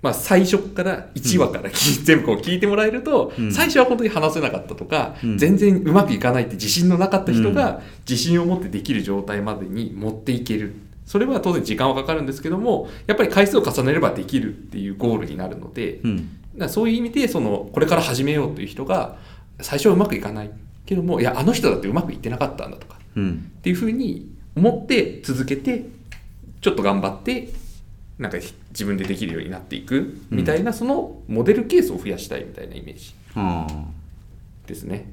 [0.03, 3.53] まあ、最初から1話から聞い全部こう聞いてもらえると、うん。
[3.53, 5.37] 最初は本当に話せなかったとか、うん。
[5.37, 10.75] 全然うまくいかないって自信のなかった人うが自信を持ってできる状態までに持っていける。
[11.11, 16.39] それは当然時間はかかるんですけどもやっぱり回数を重ねればできるっていうゴールになるので、うん。
[16.57, 19.17] だそういう意味でそのこれから始めようという人が
[19.61, 20.53] 最初はうまくいかない
[20.87, 23.53] けどもいやあの人だってうまくいってなかったんだとかうん。
[23.59, 25.87] っていうふうに思って続けて
[26.61, 27.49] ちょっと頑張って
[28.21, 28.39] なんか
[28.71, 33.67] 自分でできるようになっていくみたいな、そのモデルケースを増やしたいみたいなイメージあ。
[34.69, 35.11] ですね。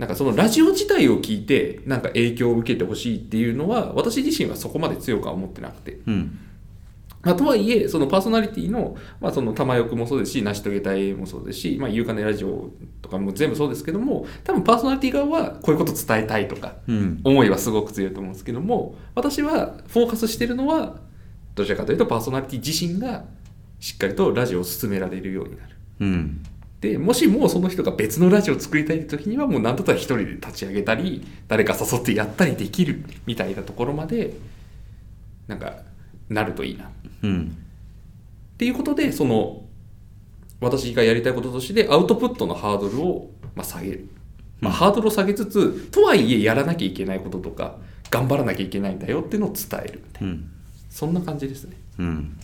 [0.00, 6.00] なんかそのラジオ自体を聞いてなんか影響を受けてほしいっていうのは私自身はそこまで強くは思ってなくて。
[6.06, 6.38] うん。
[7.22, 12.70] まあ、とはいえ、そのパーソナリティの、まあ、その玉欲もそうですし、成し遂げたいもそうですし、まあ、ゆうかねラジオ
[13.02, 17.20] とかも全部そうですけども、多分パーソナリティ側はこういうこと伝えたいとか、うん。
[17.22, 20.96] 思いはすごく強いと思うんですけども、私はフォーカスしてるのは、
[21.54, 23.24] どちらかというとパーソナリティ自身が
[23.80, 25.76] しっかりとラジオを進められるようになる。
[26.00, 26.42] うん
[26.80, 34.34] で、もしもうその人が別のラジオを作りたいって時には、もう何だったら一人で立ち上げたり、誰か誘ってやったりできるみたいなところまで、
[35.46, 35.82] なんか、
[36.28, 36.90] なるといいな。
[37.22, 37.56] うん。
[38.54, 39.62] っていうことでその
[40.60, 44.10] 私がやりたいこととしてアウトプットのハードルを、まあ、下げる、
[44.60, 47.76] まあ、ハードルを下げつつとはいえやらなきゃいけないこととか
[48.10, 50.28] 頑張らなきゃいけないんだよっていうのを伝えるみたいな。
[50.28, 50.50] うん。
[50.90, 51.76] そんな感じですね。
[52.00, 52.38] うん。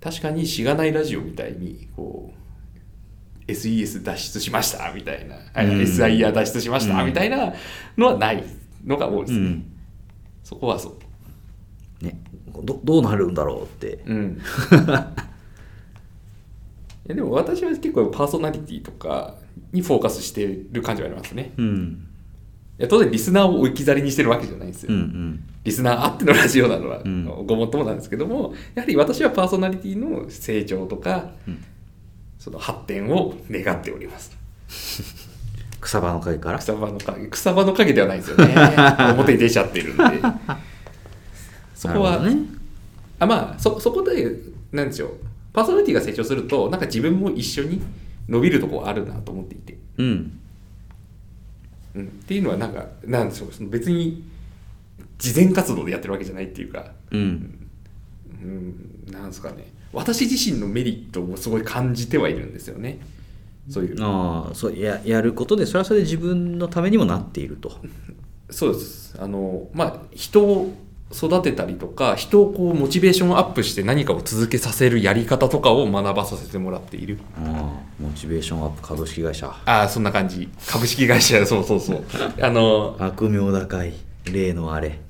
[0.00, 2.43] 確かにしがないラジオみたいにこう
[3.46, 7.06] SES 脱出しましたみたいな、あうん SIR 脱出しましたうん。
[7.06, 7.52] みたいな
[7.96, 8.42] のはない
[8.84, 9.32] のが多いです。
[9.32, 9.72] ね、うん。
[10.42, 10.94] そこはそう。
[12.62, 14.02] どどうなるんだろうって。
[14.06, 14.40] うん。
[17.06, 19.34] いやでも私は結構パーソナリティとか
[19.72, 21.52] にフォーカスしてる感じはありますね。
[21.58, 22.06] うん。
[22.78, 25.44] いや当然リスナーを置き去りにしてるわけじゃないんですよ、うんうん。
[25.62, 27.24] リスナーあってのラジオなのはん。
[27.46, 31.58] ごもっともなんですけども、やはり私はパーソナリティの成長とか、うん
[32.44, 34.36] その発展を願っております。
[35.80, 36.58] 草場の陰から？
[36.58, 38.54] 草場の影草場の影ではないんですよね。
[39.16, 40.02] 表に出ちゃってるんで。
[41.74, 42.36] そこは、ね。
[43.18, 44.40] あまあそそこで
[44.72, 45.10] なんでしょう。
[45.54, 47.80] パーソナリティが成長するとなんか自分も一緒に
[48.28, 50.38] 伸びるところあるなと思っていて、うん。
[51.94, 53.52] うん、っていうのはなんかなんでしょう。
[53.54, 54.22] その別に
[55.16, 56.92] 慈善活動でやってるわけじゃないっていうか。
[57.10, 57.68] うん。
[58.42, 59.10] うん。
[59.10, 62.98] なんですかね私自身のメリットをすごい感じてはいるんですよね。
[63.70, 64.02] そういう。
[64.02, 67.72] ああそうややることでそれはそれで自分のためにもなっていると。
[68.50, 69.16] そうです。
[69.18, 70.74] あのまあ人を
[71.12, 77.18] 育てたりとか人をこうモチベーションアップして何かを続けさせるやり方とかを学ばさせてもらっている。
[77.36, 79.46] ああモチベーションアップ株式会社。
[79.64, 80.48] ああそんな感じ。
[80.66, 82.04] 株式会社 そうそうそう。
[82.40, 83.94] あの悪名高い
[84.30, 85.00] 例のあれ。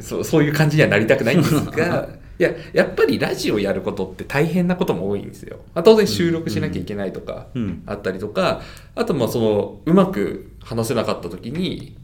[0.00, 8.62] そうそういう感じにはなりたくないんですが いややっぱりラジオやることって大変なことも多いんですよ、まあ、当然収録しなきゃいけないとかうんあったりとか、
[8.94, 11.96] あとまあそのうまく話せなかった時に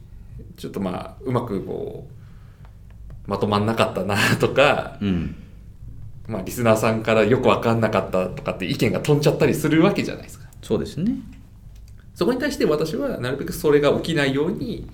[0.56, 2.20] ちょっとまあうまくこう
[3.30, 5.36] まとまんなかったなとか、うん。
[6.26, 10.46] まあ、リスナーさんからよく分かんなかったとかって意見が飛んじゃったりするわけじゃないですか。
[10.62, 11.14] そうですね。
[12.14, 14.88] そこに対して私はなるべくそれが起きないように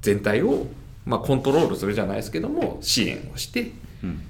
[0.00, 0.66] 全体を
[1.04, 3.72] まあコントロールするじゃないですけども支援をして
[4.02, 4.22] うん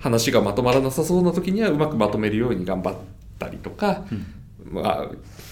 [0.00, 2.94] 話がまとまらなさそうな時にはうまくまとめるように頑張っ
[3.38, 4.04] たりとか、
[4.64, 5.10] まあ、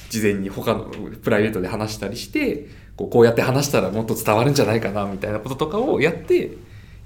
[0.08, 0.84] 事前に他の
[1.22, 6.56] プライベートで話したりしてこうこうやって話したらもっと伝わるんじゃないかなみたいなこととかをやって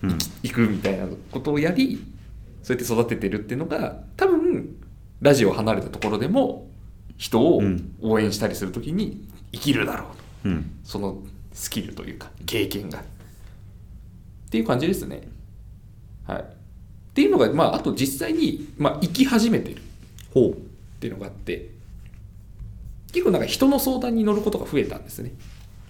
[0.02, 0.18] うん。
[0.42, 2.05] いくみたいなことをやり
[2.62, 4.76] そうやって育ててるっていうのが多分
[5.20, 6.68] ラジオを離れたところでも
[7.16, 7.94] 人をうん。
[8.00, 10.48] 応援したりする時に生きるだろうと。
[10.48, 10.70] うん。
[10.85, 11.18] その
[11.52, 13.00] スキルというか経験が。
[13.00, 13.02] っ
[14.50, 15.28] ていう感じですね。
[16.26, 16.62] はい
[17.12, 19.81] っていうのがまああと実際に、まあ、生き始めてるっ
[20.33, 20.55] ほ
[20.98, 21.70] ていうのがあって
[23.12, 25.33] 結構なんか人の相談に乗ることが増えたんですね。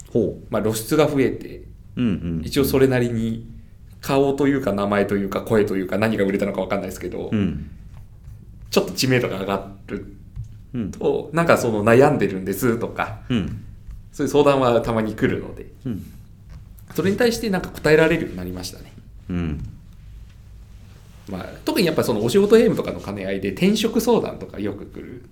[0.08, 0.12] う。
[0.12, 1.64] ほまあ露出が増えてう
[1.96, 2.42] うんうん。
[2.44, 3.46] 一応それなりに
[4.00, 7.70] 顔というか名前というか声というか何が売れたのか分かんないですけど、うん。
[8.70, 10.16] ちょっと知名度が上がる
[10.74, 10.90] うん。
[10.90, 13.64] となんかその悩んでるんですとかうん。
[14.10, 16.04] そういう相談はたまに来るのでうん。
[16.96, 18.92] それに対してなんか答えられるようになりましたね。
[19.30, 19.71] うん
[21.32, 25.24] まあ、特にやっぱりそのお仕事ゲームとかの兼ね合いで転職相談とかよく来る。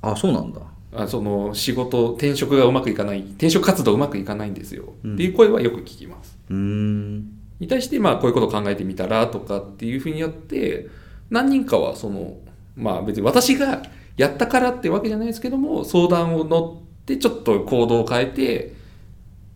[0.00, 0.60] あそうなんだ。
[0.94, 5.14] あその仕事転職がうまくいかない転職活動うまくいかないんですよ、うん。
[5.14, 6.36] っていう声はよく聞きます。
[6.50, 7.38] うーん。
[7.60, 10.88] に対してまあこういうことを考えてみたらとかっていうふうにやって
[11.30, 12.38] 何人かはその
[12.76, 13.82] まあ別に私が
[14.16, 18.74] やったからってわけじゃないですけども相談を乗ってちょっと行動を変えて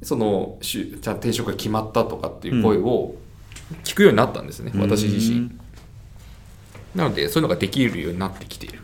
[0.02, 3.16] そのしゅじゃあ転職が決まったとかっていう声を
[3.82, 5.50] 聞くようになったんですね、私自身
[6.96, 8.80] なのでそういうのができるようになってきている。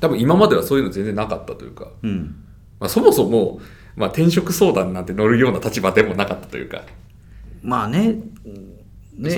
[0.00, 2.36] 多分今まではそういうの全然なかったというか、うん。
[2.78, 3.60] まあ、そもそも、
[3.96, 6.82] まあ、転職相談なんて乗るような立場でもなかったというか。
[7.62, 8.16] まあね。
[9.18, 9.36] ね。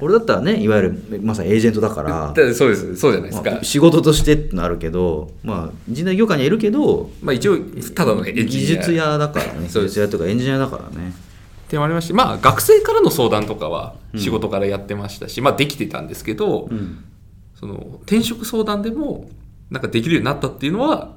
[0.00, 2.32] 俺だったらねいわゆるまさにエージェントだから。
[2.34, 2.96] だそうです。
[2.96, 7.58] そうじゃないですか、まあ仕事としてってのあるけどまあ人材業界にはいるけどまあ一応
[7.94, 8.44] ただのエンジニア。
[8.46, 9.68] 技術屋だからね。
[9.68, 11.14] 技術屋とかエンジニアだからね
[11.68, 17.04] ってもありましてまあ学生からの相談とかは仕事からやってましたし、まあできてたんですけど、うん。
[17.54, 19.28] その転職相談でも
[19.70, 21.14] なんかできるようになったっていうのは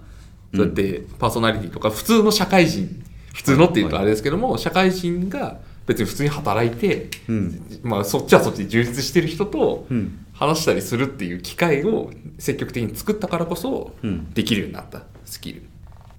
[0.53, 7.79] そうやってパーソナリティとか普通の社会人普通のっていうとあれですけども、社会人が別に普通に働いて、うん。
[7.83, 10.25] まあ、そっちはそっちで充実してる人とうん。
[10.33, 12.09] 話したりするっていう機会を
[12.39, 14.33] 積極的に作ったからこそうん。
[14.33, 15.63] できるようになったスキル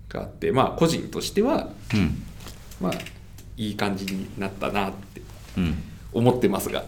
[0.09, 2.23] があってまあ個人としてはうん。
[2.81, 2.93] まあ
[3.57, 5.23] いい感じになったなって
[5.57, 5.75] うん。
[6.13, 6.85] 思ってますが。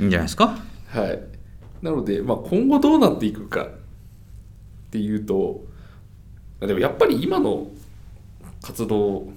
[0.00, 0.58] いいんじゃないですか？
[0.88, 1.20] はい。
[1.82, 3.68] なので、まあ、今後どうなっていくかっ
[4.90, 5.64] ていうと
[6.60, 7.68] でもやっぱり今の
[8.62, 9.28] 活動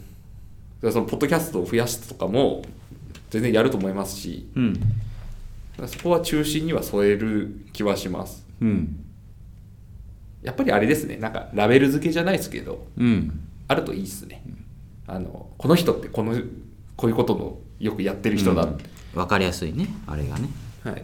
[0.81, 2.63] そのポッドキャストを増やすとかも
[3.29, 4.79] 全然やると思いますしうん。
[5.87, 8.45] そこは中心には添える気はします。
[8.61, 9.03] うん。
[10.41, 11.17] やっぱりあれですね。
[11.17, 13.39] なんかラベル付けじゃないですけどうん。
[13.67, 14.41] あるといいですね
[15.07, 16.35] あのこの人ってこの
[16.95, 18.77] こういうことのよくやってる人だ、うん。
[19.15, 20.49] わかりやすいねあれがね。
[20.83, 21.03] はい。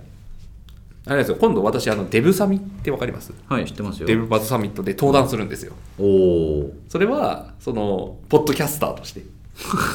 [1.05, 1.37] あれですよ。
[1.39, 3.33] 今度私あのデブサミってわかります？
[3.47, 4.07] はい知ってますよ。
[4.07, 5.73] デブバズサミットで登壇するんですよ。
[5.99, 9.23] おおそれはそのポッドキャスターとして。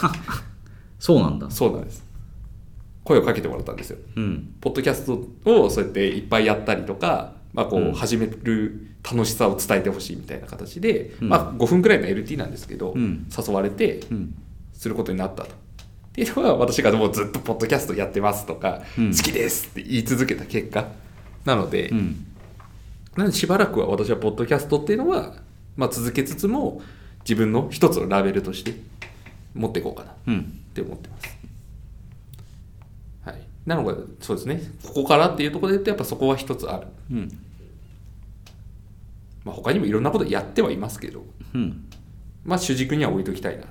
[0.99, 1.51] そうなんだ。
[1.51, 2.05] そうなんです。
[3.05, 3.99] 声をかけてもらったんですよ。
[4.17, 4.55] うん。
[4.61, 5.15] ポッドキャスト
[5.51, 7.93] をそうやっていっぱいやったりとか、まあ、こううん。
[7.95, 11.29] 始める楽しさを伝えてほしいみたいな形で、うん。
[11.29, 13.27] まあ、5分くらいの LT なんですけど、うん。
[13.37, 14.35] 誘われてうん。
[14.73, 15.51] することになったと。
[15.51, 15.55] っ
[16.13, 19.17] ていうのは私がもうずっとポッドキャストやってますとか、うん。
[19.17, 20.89] 好きですって言い続けた結果
[21.45, 22.27] なので、うん。
[23.17, 25.35] なのでしばらくは私はポッドキャストっていうのは、
[25.77, 26.81] まあ、続けつつも
[27.21, 28.75] 自分の一つのラベルとして
[29.55, 30.11] 持っていこうかな。
[30.11, 30.61] っうん。
[30.75, 31.39] て思ってます。
[33.25, 34.63] はい、なのでそうですね。
[34.85, 37.39] ここからっていうところで言うとやっぱそこは一つある、うん
[39.49, 41.25] まあ、他にもいろんなことやってはいますけど、
[41.55, 41.89] うん。
[42.45, 43.67] まあ、主軸には置いときたいなっ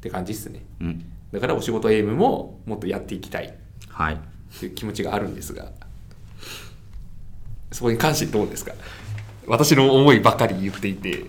[0.00, 0.64] て感じですね。
[0.80, 1.04] うん。
[1.32, 3.54] だからお仕事エイムももっとやっていきたい。
[3.88, 4.14] はい。
[4.14, 4.18] っ
[4.60, 5.72] ていう気持ちがあるんですが
[7.72, 8.72] そこに関してどうですか？
[9.48, 11.08] 私の思いばかり言っていて。
[11.08, 11.24] い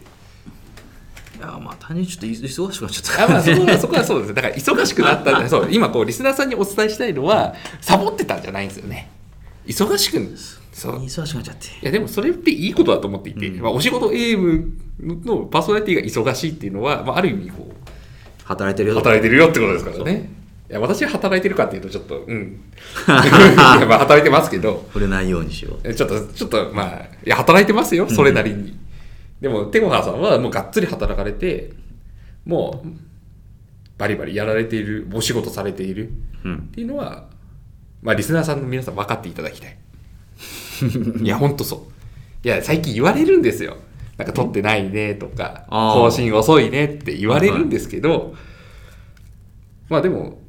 [1.42, 3.26] やまあ単純にちょっと忙しくなっちゃった。
[3.26, 4.34] あまあそこはそこはそうです。
[4.36, 9.10] だから忙しくなったんでそう今こうリスナーさんにお伝えしたいのはサボってたんじゃないんですよね。
[9.66, 10.20] 忙しく
[10.76, 11.00] そう。
[11.00, 11.68] 忙しくなっちゃって。
[11.68, 13.62] いやでもそれっていいことだと思っていて、うん。
[13.62, 17.74] まあ、お仕事エイムのパーソナリティが忙しいっていうのは、まあ、ある意味こう
[18.44, 20.30] 働いてるよ働いてるよってことですからね。
[20.70, 22.60] いや私は働いてるかっていうとちょっとうん。
[23.08, 24.84] まあ働いてますけど。
[24.88, 25.94] 触れないようにしよう。
[25.94, 28.78] ちょっとちょっとまあいや働いてますよそれなりに、
[29.40, 31.72] でもテゴハーさんはもうがっつり働かれて
[32.46, 32.90] もう
[33.98, 36.12] バリバリやられているお仕事されている
[36.44, 36.56] うん。
[36.56, 37.30] っていうのは、
[38.02, 39.78] まあ、リスナーさんの皆さん分かっていただきたい。
[41.22, 41.88] いや、ほんとそ
[42.44, 42.48] う。
[42.48, 43.78] いや、最近言われるんですよ。
[44.18, 48.34] なんか撮ってないねとか、更新遅いねって言われるんですけど、
[49.90, 50.40] まあでも、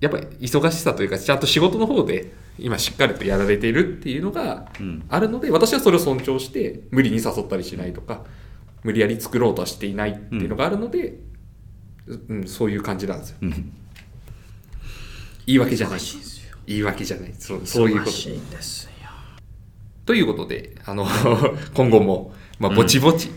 [0.00, 8.24] やっぱり忙しさというか、ちゃんと仕事の方で今しっかりとやられているっていうのがうんあるので、私はそれを尊重して、無理に誘ったりしないとか、
[8.82, 11.18] 無理やり作ろうとはしていないっていうのがあるので、
[12.28, 13.36] うん、そういう感じなんですよ。
[13.42, 13.72] うん
[15.44, 16.00] 言い訳じゃない。
[16.66, 17.34] 言い訳じゃない。
[17.38, 18.12] そうそういうこと。
[20.12, 21.06] ということで、あの、
[21.72, 23.30] 今後も、まあ、ぼちぼち、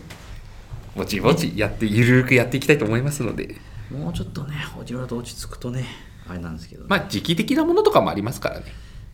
[0.94, 3.56] ぼちぼちやって、ゆるーくやっていきたいと思いますので、
[3.90, 4.56] もうちょっとね
[4.86, 5.86] いろいろと落ち着くとね
[6.28, 8.66] あれなんですけど、まあ、時期的なものとかもありますからね。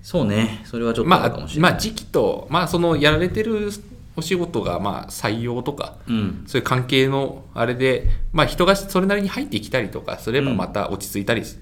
[0.02, 0.62] そうね。
[0.64, 3.70] それはちょっとまあまあ、時期と、まあ、その、やられてる
[4.16, 6.42] お仕事が、まあ、採用とか、うん。
[6.48, 10.56] そういう関係のあれで、まあ、人がそれなりに入ってきたりとかすれば、うん。
[10.56, 11.60] また落ち着いたりす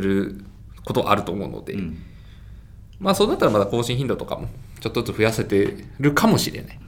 [0.00, 0.42] る
[0.86, 2.02] ことあると思うので、うん
[3.02, 4.48] まあ、そうなったらまだ更新頻度とかも、
[4.80, 6.78] ちょっとずつ増やせてるかもしれない。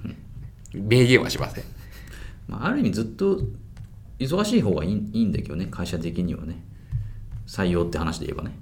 [0.72, 1.64] 明言はしません。
[2.48, 3.40] まあ、ある意味ずっと
[4.18, 6.62] 忙しい方がいいいいんだけどね会社的にはね
[7.46, 8.56] 採用って話で言えばね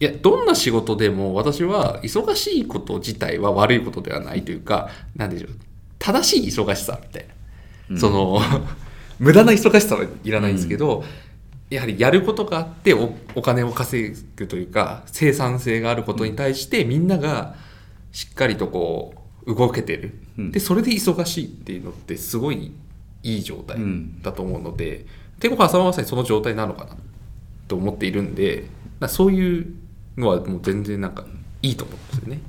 [0.00, 5.50] いや、どんな仕事でも私は忙しいこと自体は悪いことではないというか、なんでしょう、
[6.00, 7.34] 正しい忙しさみたいな。
[7.90, 8.40] うんその、
[9.20, 11.04] 無駄な忙しさはいらないんですけど、
[11.74, 17.54] やはりやることがあっておお金を稼ぐというか、生産性があることに対してみんなが
[18.12, 19.14] しっかりとこ
[19.46, 20.18] う、動けてる。
[20.38, 22.72] うんで、それで忙しいっていうのってすごい
[23.22, 25.06] いい状態うんだと思うので、
[25.40, 26.96] テコハさんはまさにその状態なのかな
[27.68, 28.66] と思っているんで、
[29.00, 29.74] だそういう
[30.16, 31.24] のはもう全然なんか
[31.62, 32.40] いいと思うんですよね。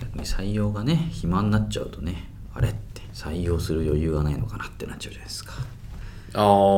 [0.00, 5.54] 逆に採用がね暇になっちゃうとねあれって採用する余裕がないのかなってなっちゃうじゃないですか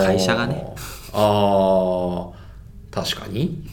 [0.01, 0.74] 会社がね。
[1.17, 3.67] ああ、確かに。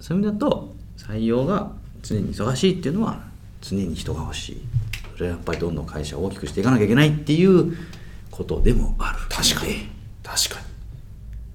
[0.00, 1.70] そういう意味だと採用が
[2.02, 3.22] 常に忙しいっていうのは
[3.60, 4.62] 常に人が欲しい
[5.16, 7.76] それはやっぱりどんどん会社を大きくしていかなきゃいけないっていう
[8.30, 9.88] ことでもある確かに
[10.22, 10.72] 確かに。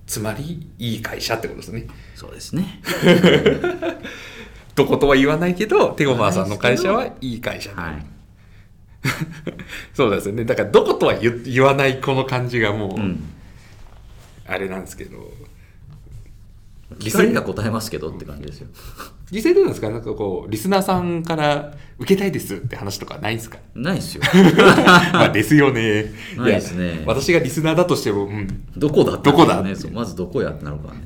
[0.06, 1.88] つまり、いい会社ってことですね。
[2.16, 2.82] そうですね
[4.76, 7.72] どことは言わないけど、テゴマーさんの会社はいい会社。
[7.76, 8.06] はい
[9.94, 10.46] そうですよね。
[10.46, 13.24] だから、どことは言言わないこの感じがもう、うん
[14.48, 15.32] あれなんですけど。
[17.00, 18.68] 聞かれりゃ答えますけどって感じですよ。
[19.30, 19.90] 実際どうなんですか？
[19.90, 23.58] なんかこう、リスナーさんから受けたいですって話とかないんですか？
[23.76, 24.22] ないですよ。
[25.12, 26.14] まあ、ですよね。
[26.38, 27.02] ないですね。
[27.02, 31.02] や私がリスナーだとしても、うん、どこだってどこだねそうまずどこやってなるからね。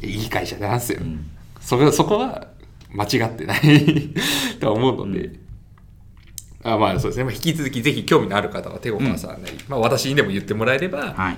[0.00, 1.00] いい会社なんですよ。
[1.02, 1.26] うん。
[1.60, 2.46] そこそこは
[2.92, 3.60] 間違ってない
[4.60, 5.32] とは思うので、
[6.62, 11.36] あまあそうですね、まあ、引き続きぜひ興味のある方は手を回さない、まあ、私にでも言ってもらえれば、はい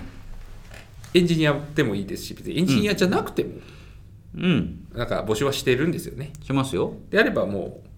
[1.15, 3.51] エンジニアでもいいですし別にエンジニアじゃなくても、
[4.37, 4.87] うん。
[4.95, 6.33] なんか募集はしてるんですよね。
[6.43, 6.95] しますよ。
[7.11, 7.89] であればもう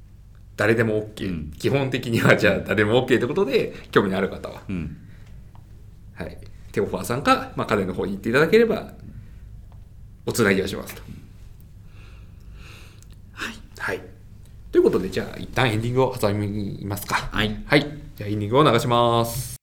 [0.57, 1.51] 誰でも OK、うん。
[1.59, 4.97] 基本的にはじゃあ誰でも OK ということで興味のある方は、うん。
[6.15, 6.39] はい、
[6.73, 8.93] テオファーさんか、まあ、彼の方に行っていただければ
[10.27, 11.03] おつなぎをしますと。
[13.33, 13.55] はい。
[13.79, 14.03] はい。
[14.71, 17.17] ということで、じゃあ、一旦エンディングを挟みますか。
[17.33, 17.61] はい。
[17.67, 17.81] はい。
[18.17, 19.60] じゃあ、エンディングを流します。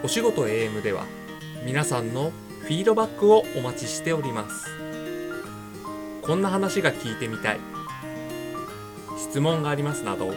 [0.00, 1.06] お仕事 AM では、
[1.64, 2.30] 皆さんの
[2.60, 4.70] フィードバックをお待ちしております。
[6.22, 7.60] こんな話が聞いてみたい。
[9.18, 10.32] 質問がありますなど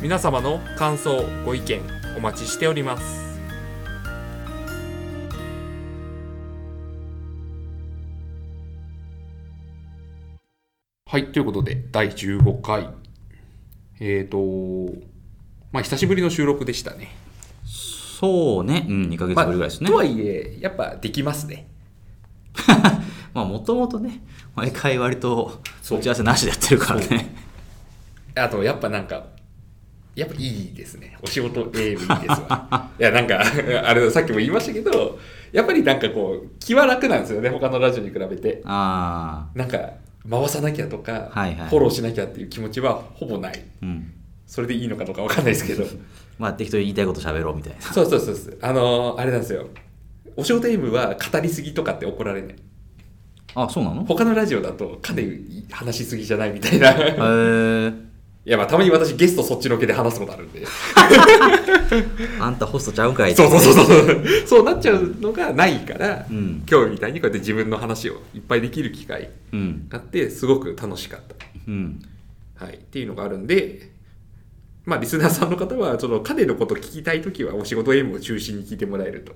[0.00, 1.80] 皆様の感想ご意見
[2.16, 3.22] お待ちしております。
[11.06, 12.88] はいということで第15回。
[14.00, 14.98] えっ、ー、と
[15.70, 17.14] まあ久しぶりの収録でしたね。
[17.64, 19.90] そうね、うん、2ヶ月ぶりぐらいですね。
[19.90, 21.68] まあ、とはいえやっぱできますね。
[23.34, 24.20] まあ、もともとね、
[24.54, 25.60] 毎回割と
[25.90, 27.41] 打ち合わせなしでやってるからね。
[28.34, 29.26] あとやっぱなんか
[30.14, 30.38] やっぱい
[30.70, 31.16] いですね。
[31.22, 32.06] お仕事エールいいです
[32.48, 32.90] わ。
[32.98, 33.40] いやなんか
[33.84, 35.18] あれさっきも言いましたけど
[35.52, 37.48] やっぱりなんかこう気は楽なんですよね。
[37.50, 38.62] 他のラジオに比べて。
[38.64, 39.78] あなんか
[40.28, 41.68] 回さなきゃとか、はいはい。
[41.68, 43.54] フォローしなきゃっていう気持ちはほぼない。
[43.56, 44.12] あ、うん。
[44.46, 45.84] それでいいのかどうかわかんないですけど。
[46.38, 47.80] まあ、適当に言いたいこと喋ろうみたいな。
[47.80, 48.58] そうそうそうそう。
[48.60, 49.66] あのーあれなんですよ。
[50.36, 52.56] お仕事エイムは語りすぎとかって怒られない。
[53.54, 54.04] あ、そうなの？
[54.04, 56.90] 他のラジオだとかなり話しすぎじゃないみたいな。
[56.90, 58.11] へえー。
[58.44, 60.66] いやまあたまに私ゲストそっちのけで話すことあるんで。
[62.40, 64.24] あんたホストちゃうんかいそうそうそうそう。
[64.46, 66.64] そうなっちゃうのがないから、うん。
[66.68, 69.86] 今日みたいにこうやって自分の話をいっぱいできる機会うん。
[69.88, 71.36] があってすごく楽しかった、
[71.68, 72.02] うん。
[72.56, 73.92] はい、っていうのがあるんで
[74.84, 79.34] まあリスナーさんの方はその彼のこと聞きたい時はお仕事 M を中心に聞いてもらえると。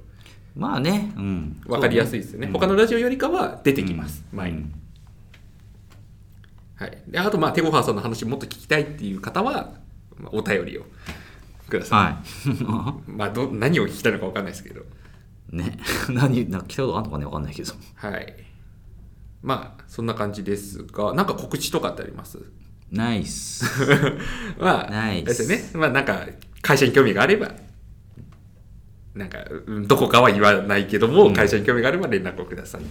[0.57, 1.61] まあね、うん。
[1.67, 2.49] 分かりやすいですよね。
[2.49, 4.39] うん他のラジオよりかは出てきます、うん。
[4.39, 4.65] 前に、
[6.77, 9.75] はい、であとまあテゴハーさんの話もっと聞きたいっていう方は、
[10.19, 10.85] まあ、お便りを
[11.69, 14.83] ください、は まあど何を聞きたいのか分かんないですけど
[15.53, 15.57] い。
[15.57, 15.79] ね。
[16.11, 17.73] 何、なんか来たことあんのかねわかんないけど。
[17.95, 18.35] はい
[19.43, 22.39] まあそんな感じですがなんか告知とかってあります？
[22.91, 23.65] ナイス。
[24.59, 25.71] まあ、ナイスですよね。
[25.75, 26.27] まあなんか、
[26.63, 27.53] 会社に興味があれば、
[29.15, 32.83] なんか、うんどこかは言わないけども、うん会社に興味があれば連絡をください。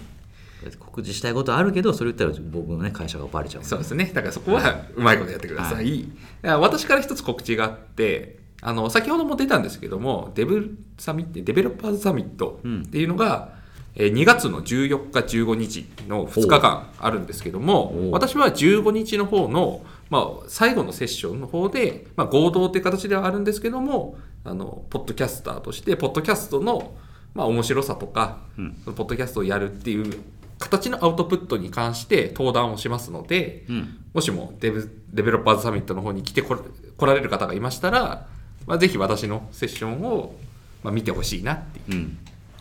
[0.80, 3.64] 告知したいことあるけど、それ言ったら僕のね、会社がバレちゃう。
[3.64, 4.12] そうですね。
[4.14, 6.01] だからそこはうまいことやってください。
[6.41, 13.53] だから私から一つ告知があって、あの、先ほども出たんですけども、デブサミデベロッパーズサミットっていうのが、
[13.95, 26.93] えー2月の14日、15日の2日間あるんですけども私は15日の方の、まあ、最後のセッションの方で、まあ、合同っていう形ではあるんですけども、あの、ポッドキャスターとして、ポッドキャストの、
[27.34, 30.22] まあ、面白さとか、うんポッドキャストをやるっていう
[30.60, 33.97] 形のアウトプットに関して登壇をしますので、うん。
[34.14, 36.62] もしもデブデベロッパーズサミットの方に来てこら
[36.97, 38.28] 来られる方がいましたら、
[38.66, 40.36] まあ、ぜひ私のセッションを、
[40.84, 42.12] まあ、見てほしいなっていう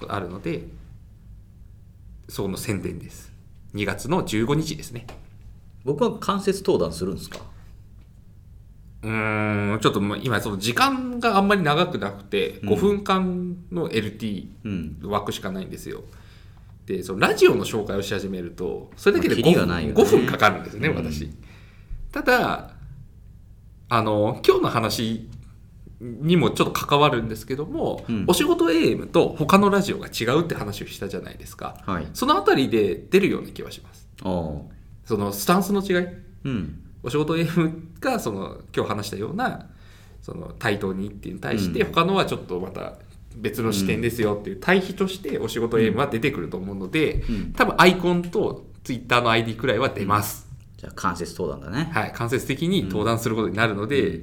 [0.09, 0.65] あるので、
[2.29, 3.33] その宣伝です。
[3.75, 5.07] 2月の15日ですね。
[5.85, 7.39] 僕は間接登壇するんですか？
[9.03, 14.99] うーん、ちょっとまあ今、その時間があんまり長くなくて、うん5分間の LT うん。
[15.03, 16.03] 枠しかないんですよ。
[16.87, 21.31] で、そのラジオの紹介をし始めると、それだけでまあキリ 5, 分がないよね5分かかるんですね、うん私。
[22.13, 22.71] ただ、
[23.89, 25.29] あの、今日の話
[26.01, 31.83] にもちょっと関わるんですけども、うんお仕事 AM と他のラジオが違うって話をしたじゃないですか。
[31.87, 32.07] はい。
[32.13, 34.09] そのあたりで出るような気はします。
[34.23, 34.75] ああ。
[35.05, 36.07] そのスタンスの違い。
[36.45, 36.81] うん。
[37.03, 39.69] お仕事 AM がその今日話したような
[40.23, 42.95] その対等にっていうのに対して、うん他のはちょっとまた
[43.35, 51.91] 別の視点ですよっていう対比としてお仕事 AM は出てくると思うので、うん多分アイコンと Twitter の ID くらいは出ます、じゃあ間接登壇だね。
[51.93, 54.21] はい、間接的に登壇することになるので、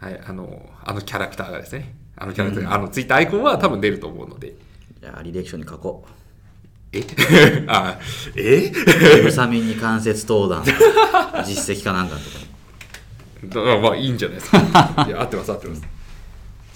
[0.00, 4.54] はい、あのあのキャラクターがですねあのキャラクターが、あの Twitter アイコンは多分出ると思うので
[5.00, 6.04] じゃあ履歴書に書こ
[6.92, 7.02] え？
[7.68, 7.98] あ
[8.36, 8.70] え？
[9.22, 9.26] う。
[9.26, 10.64] ウサミンに間接登壇。
[11.44, 12.38] 実績かなんかのとか
[13.42, 13.50] に。
[13.50, 15.04] だまあいいんじゃないですか。
[15.06, 15.82] いや、合ってます、合ってます。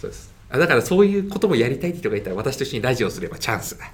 [0.01, 0.30] そうです。
[0.51, 3.87] あだからそういうこともやりたいって人がいたら私と一緒にラジオすればチャンスだ。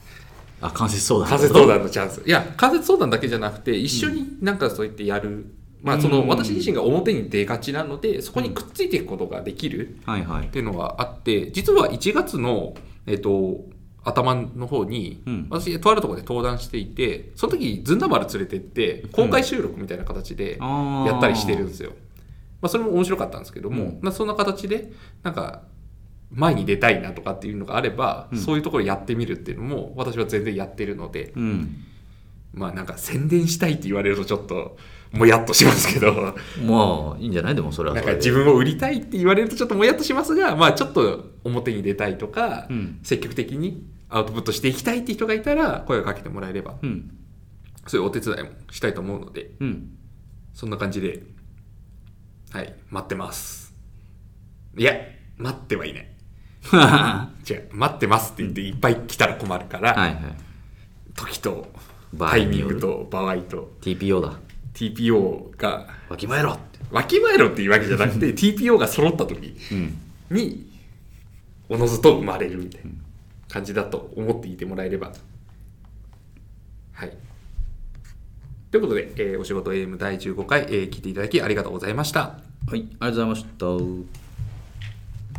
[0.60, 1.38] あ、間接登壇。
[1.38, 2.22] 間接相談のチャンス。
[2.26, 5.54] いや、間接相談だけじゃなくて、一緒になんかそうやってやる。
[5.82, 10.48] まあ、そのうん私自身が表に出がちなので、そこにくっついていくことができるはいはいっ。
[10.48, 12.74] ていうのはあって、実は1月の、
[13.06, 13.66] えっと、
[14.06, 21.90] 頭の方に、うん私とあるところで登壇していてその時ずんだ丸連れてって公開収録みたいな形でやったりしてるんですよ、
[22.60, 24.92] まあ、それも面白かったんですけども、うんまあ、そんな形で
[25.22, 25.62] なんか
[26.30, 28.38] 前に出たいなとかっていうのがあれば、うん。
[28.38, 31.84] そういうところやってみるっていうのも私は全然やってるのでうん。
[32.52, 34.76] まあなんか宣伝したいって言われるとちょっと
[35.12, 36.34] もやっとしますけど
[36.66, 37.54] まあいいんじゃない？
[37.54, 38.20] でもそれはなんそれで。
[38.20, 42.98] か自分を売りたいって言われるとちょっともやっとしますがまあちょっと表に出たいとか、うん。
[43.02, 47.10] 積極的にアウトプットしていきたいって人がいたら声をかけてもらえればうん。
[47.86, 49.96] そういうお手伝いもしたいと思うのでうん。
[50.54, 51.22] そんな感じで
[52.52, 53.74] はい待ってます。
[54.76, 54.94] いや
[55.36, 56.08] 待ってはいない
[57.48, 60.16] 違う待ってますって言っていっぱい来たら困るから、はい
[61.14, 61.68] 時と
[62.12, 63.72] 場合タイミンによるグと場合と。
[63.80, 64.34] TPO だ。
[64.74, 66.78] TPO がわきまえろって。
[66.90, 69.98] わきまえろっていうわけじゃなくて TPO が揃った時うん。
[70.30, 70.66] に
[71.68, 72.90] おのずと生まれるみたいな
[73.48, 75.12] 感じだと思っていてもらえれば。
[76.92, 77.12] はい。
[78.70, 82.20] ということで、えーお仕事 AM 第15回、えー聞いていただきありがとうございました。
[82.20, 82.36] は
[82.72, 84.25] いありがとうございました